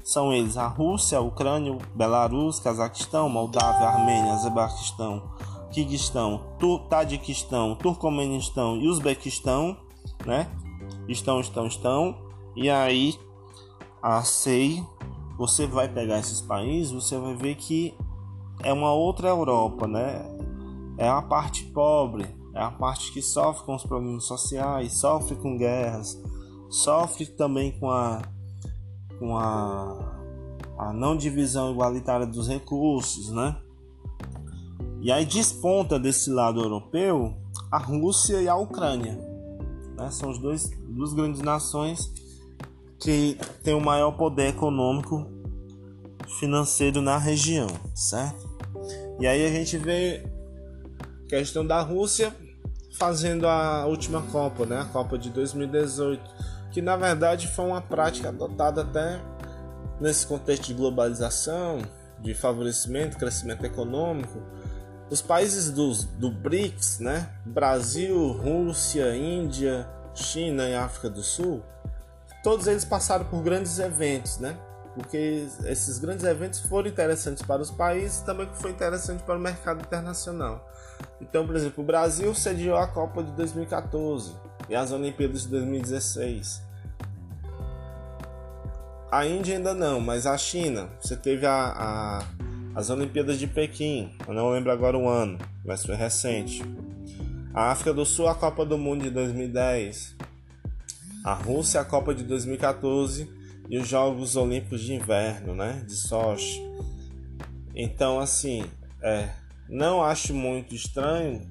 São 0.03 0.31
eles 0.31 0.55
a 0.55 0.67
Rússia, 0.67 1.17
a 1.17 1.21
Ucrânia, 1.21 1.77
Belarus, 1.93 2.59
Cazaquistão, 2.59 3.27
Moldávia, 3.27 3.89
Armênia, 3.89 4.31
Azerbaijan, 4.31 5.21
Kirguistão, 5.69 6.41
Tadiquistão, 6.89 7.75
Turcomenistão 7.75 8.77
e 8.77 8.87
Uzbequistão, 8.87 9.75
né? 10.25 10.47
Estão, 11.09 11.41
estão, 11.41 11.67
estão. 11.67 12.15
E 12.55 12.69
aí 12.69 13.19
a 14.01 14.23
SEI, 14.23 14.81
você 15.37 15.67
vai 15.67 15.89
pegar 15.89 16.19
esses 16.19 16.39
países, 16.39 16.91
você 16.91 17.17
vai 17.17 17.35
ver 17.35 17.55
que 17.55 17.93
é 18.63 18.73
uma 18.73 18.93
outra 18.93 19.29
Europa, 19.29 19.87
né? 19.87 20.25
É 20.97 21.07
a 21.07 21.21
parte 21.21 21.63
pobre, 21.65 22.25
é 22.53 22.61
a 22.61 22.71
parte 22.71 23.11
que 23.11 23.21
sofre 23.21 23.65
com 23.65 23.75
os 23.75 23.83
problemas 23.83 24.25
sociais, 24.25 24.93
sofre 24.93 25.35
com 25.35 25.57
guerras, 25.57 26.19
sofre 26.69 27.25
também 27.25 27.77
com 27.79 27.89
a 27.91 28.21
com 29.19 29.35
a, 29.35 30.15
a 30.77 30.93
não 30.93 31.17
divisão 31.17 31.71
igualitária 31.71 32.25
dos 32.25 32.47
recursos, 32.47 33.29
né? 33.29 33.55
E 35.01 35.11
aí 35.11 35.25
desponta 35.25 35.99
desse 35.99 36.29
lado 36.29 36.61
europeu 36.61 37.35
a 37.71 37.77
Rússia 37.77 38.41
e 38.41 38.47
a 38.47 38.55
Ucrânia, 38.55 39.13
né? 39.97 40.09
São 40.11 40.29
os 40.29 40.37
dois 40.39 40.69
duas 40.89 41.13
grandes 41.13 41.41
nações 41.41 42.11
que 42.99 43.37
tem 43.63 43.73
o 43.73 43.81
maior 43.81 44.11
poder 44.13 44.49
econômico 44.49 45.25
financeiro 46.39 47.01
na 47.01 47.17
região, 47.17 47.67
certo? 47.93 48.46
E 49.19 49.25
aí 49.25 49.45
a 49.45 49.49
gente 49.49 49.77
vê 49.77 50.23
a 51.25 51.29
questão 51.29 51.65
da 51.65 51.81
Rússia 51.81 52.33
fazendo 52.97 53.47
a 53.47 53.85
última 53.85 54.21
Copa, 54.23 54.65
né? 54.65 54.81
A 54.81 54.85
Copa 54.85 55.17
de 55.17 55.29
2018, 55.29 56.21
que 56.71 56.81
na 56.81 56.95
verdade 56.95 57.47
foi 57.47 57.65
uma 57.65 57.81
prática 57.81 58.29
adotada 58.29 58.81
até 58.81 59.19
nesse 59.99 60.25
contexto 60.27 60.67
de 60.67 60.73
globalização, 60.73 61.81
de 62.19 62.33
favorecimento, 62.33 63.17
crescimento 63.17 63.65
econômico. 63.65 64.39
Os 65.09 65.21
países 65.21 65.71
dos, 65.71 66.03
do 66.03 66.29
BRICS, 66.29 66.99
né? 66.99 67.29
Brasil, 67.45 68.31
Rússia, 68.33 69.15
Índia, 69.15 69.87
China 70.13 70.67
e 70.67 70.75
África 70.75 71.09
do 71.09 71.23
Sul, 71.23 71.63
todos 72.43 72.67
eles 72.67 72.83
passaram 72.83 73.25
por 73.25 73.41
grandes 73.41 73.79
eventos, 73.79 74.37
né? 74.37 74.57
Porque 74.97 75.45
esses 75.65 75.99
grandes 75.99 76.25
eventos 76.25 76.59
foram 76.59 76.89
interessantes 76.89 77.43
para 77.43 77.61
os 77.61 77.69
países, 77.69 78.21
também 78.21 78.49
foi 78.53 78.71
interessante 78.71 79.21
para 79.21 79.37
o 79.37 79.39
mercado 79.39 79.81
internacional. 79.81 80.67
Então, 81.21 81.45
por 81.45 81.55
exemplo, 81.55 81.83
o 81.83 81.85
Brasil 81.85 82.33
sediou 82.33 82.75
a 82.75 82.87
Copa 82.87 83.21
de 83.21 83.31
2014 83.33 84.33
e 84.67 84.75
as 84.75 84.91
Olimpíadas 84.91 85.43
de 85.43 85.49
2016. 85.49 86.63
A 89.11 89.25
Índia 89.27 89.55
ainda 89.55 89.75
não, 89.75 90.01
mas 90.01 90.25
a 90.25 90.35
China, 90.35 90.89
você 90.99 91.15
teve 91.15 91.45
a, 91.45 91.53
a, 91.53 92.23
as 92.73 92.89
Olimpíadas 92.89 93.37
de 93.37 93.45
Pequim, 93.45 94.11
eu 94.27 94.33
não 94.33 94.49
lembro 94.49 94.71
agora 94.71 94.97
o 94.97 95.07
ano, 95.07 95.37
mas 95.63 95.85
foi 95.85 95.93
recente. 95.93 96.63
A 97.53 97.71
África 97.71 97.93
do 97.93 98.03
Sul, 98.03 98.27
a 98.27 98.33
Copa 98.33 98.65
do 98.65 98.79
Mundo 98.79 99.03
de 99.03 99.11
2010 99.11 100.17
a 101.27 101.33
Rússia 101.33 101.81
a 101.81 101.83
Copa 101.83 102.15
de 102.15 102.23
2014 102.23 103.29
e 103.69 103.77
os 103.77 103.87
Jogos 103.87 104.35
Olímpicos 104.35 104.81
de 104.81 104.93
Inverno, 104.93 105.53
né, 105.53 105.83
de 105.85 105.93
Sochi. 105.93 106.61
Então, 107.75 108.19
assim, 108.19 108.63
é, 109.01 109.29
não 109.69 110.03
acho 110.03 110.33
muito 110.33 110.73
estranho. 110.73 111.41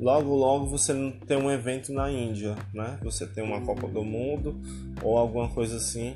Logo, 0.00 0.34
logo 0.34 0.66
você 0.66 0.92
não 0.92 1.10
tem 1.10 1.36
um 1.36 1.50
evento 1.50 1.92
na 1.92 2.10
Índia, 2.10 2.56
né? 2.74 2.98
Você 3.02 3.26
tem 3.26 3.42
uma 3.42 3.60
Copa 3.60 3.88
do 3.88 4.04
Mundo 4.04 4.60
ou 5.02 5.16
alguma 5.16 5.48
coisa 5.48 5.76
assim 5.76 6.14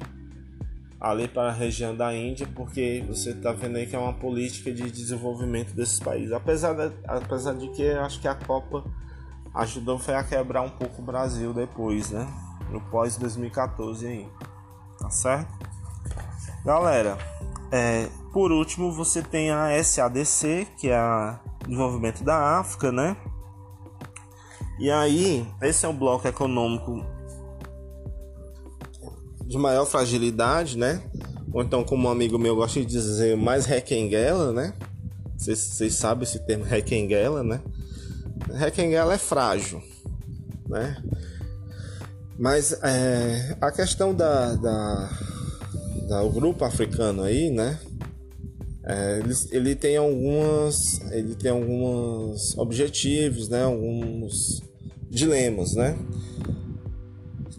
ali 1.01 1.29
para 1.29 1.49
a 1.49 1.53
região 1.53 1.97
da 1.97 2.15
Índia, 2.15 2.47
porque 2.55 3.05
você 3.07 3.31
está 3.31 3.53
vendo 3.53 3.77
aí 3.77 3.87
que 3.87 3.95
é 3.95 3.99
uma 3.99 4.13
política 4.13 4.73
de 4.73 4.91
desenvolvimento 4.91 5.73
desses 5.75 6.01
países. 6.01 6.33
Apesar 6.33 6.75
de, 6.75 6.93
apesar 7.07 7.55
de 7.55 7.69
que 7.69 7.89
acho 7.91 8.21
que 8.21 8.27
a 8.27 8.35
Copa 8.35 8.85
ajudou 9.55 9.97
foi 9.99 10.15
a 10.15 10.25
quebrar 10.25 10.63
um 10.63 10.71
pouco 10.71 11.01
o 11.01 11.05
Brasil 11.05 11.55
depois, 11.55 12.11
né? 12.11 12.27
no 12.71 12.81
pós 12.81 13.17
2014 13.17 14.07
aí, 14.07 14.29
tá 14.99 15.11
certo? 15.11 15.53
Galera, 16.65 17.17
é, 17.73 18.09
por 18.33 18.53
último 18.53 18.93
você 18.93 19.23
tem 19.23 19.51
a 19.51 19.83
SADC, 19.83 20.67
que 20.77 20.89
é 20.89 20.97
a 20.97 21.41
desenvolvimento 21.65 22.25
da 22.25 22.59
África, 22.59 22.93
né? 22.93 23.17
E 24.79 24.91
aí, 24.91 25.47
esse 25.63 25.85
é 25.85 25.89
um 25.89 25.97
bloco 25.97 26.29
econômico 26.29 27.05
de 29.45 29.57
maior 29.57 29.87
fragilidade, 29.87 30.77
né? 30.77 31.03
Ou 31.53 31.63
então, 31.63 31.83
como 31.83 32.07
um 32.07 32.11
amigo 32.11 32.39
meu 32.39 32.55
gosta 32.55 32.81
de 32.81 32.87
dizer, 32.87 33.37
mais 33.37 33.65
requenguela, 33.65 34.53
né? 34.53 34.75
Vocês 35.37 35.95
sabem 35.95 36.25
esse 36.25 36.39
termo 36.41 36.65
requenguela, 36.65 37.43
né? 37.43 37.61
Requenguela 38.55 39.15
é 39.15 39.19
frágil, 39.19 39.83
né? 40.69 41.03
Mas 42.39 42.73
é, 42.85 43.57
a 43.61 43.73
questão 43.73 44.15
da, 44.15 44.55
da, 44.55 45.11
da, 46.09 46.25
grupo 46.29 46.65
africano 46.65 47.25
aí, 47.25 47.51
né? 47.51 47.81
É, 48.85 49.19
ele, 49.19 49.35
ele 49.51 49.75
tem 49.75 49.97
algumas 49.97 51.01
ele 51.11 51.35
tem 51.35 51.51
alguns 51.51 52.57
objetivos, 52.57 53.49
né? 53.49 53.65
Alguns 53.65 54.63
dilemas, 55.11 55.75
né? 55.75 55.99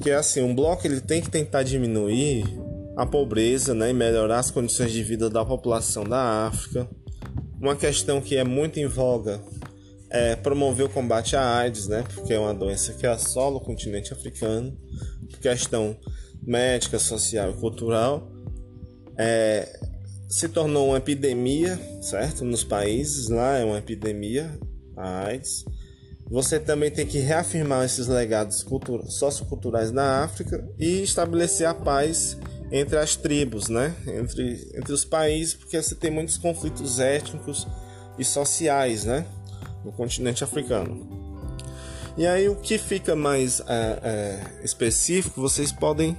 Que 0.02 0.12
é 0.12 0.16
assim, 0.16 0.42
um 0.42 0.56
bloco 0.56 0.88
ele 0.88 1.02
tem 1.02 1.22
que 1.22 1.30
tentar 1.30 1.64
diminuir 1.64 2.46
a 2.96 3.06
pobreza, 3.06 3.74
né? 3.74 3.90
E 3.90 3.94
melhorar 3.94 4.40
as 4.40 4.50
condições 4.50 4.94
de 4.94 5.04
vida 5.04 5.30
da 5.30 5.44
população 5.44 6.06
da 6.06 6.48
África. 6.48 6.90
Uma 7.60 7.76
questão 7.76 8.22
que 8.22 8.38
é 8.38 8.46
muito 8.46 8.80
em 8.80 8.88
voga 8.88 9.42
é, 10.10 10.36
promover 10.36 10.86
o 10.86 10.90
combate 10.90 11.36
à 11.36 11.58
AIDS, 11.58 11.88
né? 11.88 12.04
Porque 12.14 12.34
é 12.34 12.40
uma 12.40 12.54
doença 12.54 12.94
que 12.94 13.06
assola 13.06 13.58
o 13.58 13.62
continente 13.62 14.12
africano, 14.12 14.76
questão 15.42 15.96
médica, 16.42 16.98
social 16.98 17.52
e 17.52 17.54
cultural. 17.54 18.32
É, 19.18 19.80
se 20.28 20.48
tornou 20.48 20.90
uma 20.90 20.98
epidemia, 20.98 21.80
certo? 22.02 22.46
Nos 22.46 22.64
países 22.64 23.30
lá 23.30 23.58
é 23.58 23.66
uma 23.66 23.78
epidemia, 23.78 24.58
a 24.96 25.26
AIDS. 25.26 25.66
Você 26.30 26.60
também 26.60 26.92
tem 26.92 27.06
que 27.06 27.18
reafirmar 27.18 27.86
esses 27.86 28.08
legados 28.08 28.64
socioculturais 29.10 29.92
na 29.92 30.24
África 30.24 30.64
e 30.78 31.02
estabelecer 31.02 31.68
a 31.68 31.74
paz 31.74 32.38
entre 32.72 32.98
as 32.98 33.16
tribos, 33.16 33.68
né? 33.68 33.96
Entre, 34.08 34.70
entre 34.76 34.94
os 34.94 35.04
países, 35.04 35.56
porque 35.56 35.82
você 35.82 35.96
tem 35.96 36.12
muitos 36.12 36.38
conflitos 36.38 37.00
étnicos 37.00 37.68
e 38.18 38.24
sociais, 38.24 39.06
né? 39.06 39.26
No 39.84 39.92
continente 39.92 40.44
africano. 40.44 41.30
E 42.18 42.28
aí 42.28 42.50
o 42.50 42.56
que 42.56 42.78
fica 42.78 43.16
mais 43.16 43.62
é, 43.62 44.00
é, 44.04 44.64
específico, 44.64 45.40
vocês 45.40 45.72
podem 45.72 46.18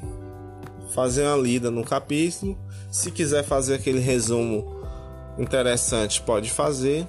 fazer 0.94 1.26
uma 1.26 1.36
lida 1.36 1.70
no 1.70 1.84
capítulo. 1.84 2.58
Se 2.90 3.10
quiser 3.10 3.44
fazer 3.44 3.74
aquele 3.74 4.00
resumo 4.00 4.80
interessante, 5.38 6.20
pode 6.22 6.50
fazer. 6.50 7.06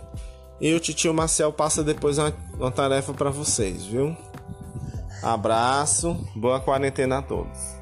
E 0.60 0.74
o 0.74 0.80
tio 0.80 1.14
Marcel 1.14 1.52
passa 1.52 1.84
depois 1.84 2.18
uma, 2.18 2.34
uma 2.54 2.72
tarefa 2.72 3.14
para 3.14 3.30
vocês, 3.30 3.86
viu? 3.86 4.16
Abraço, 5.24 6.14
boa 6.36 6.60
quarentena 6.60 7.20
a 7.20 7.22
todos. 7.22 7.80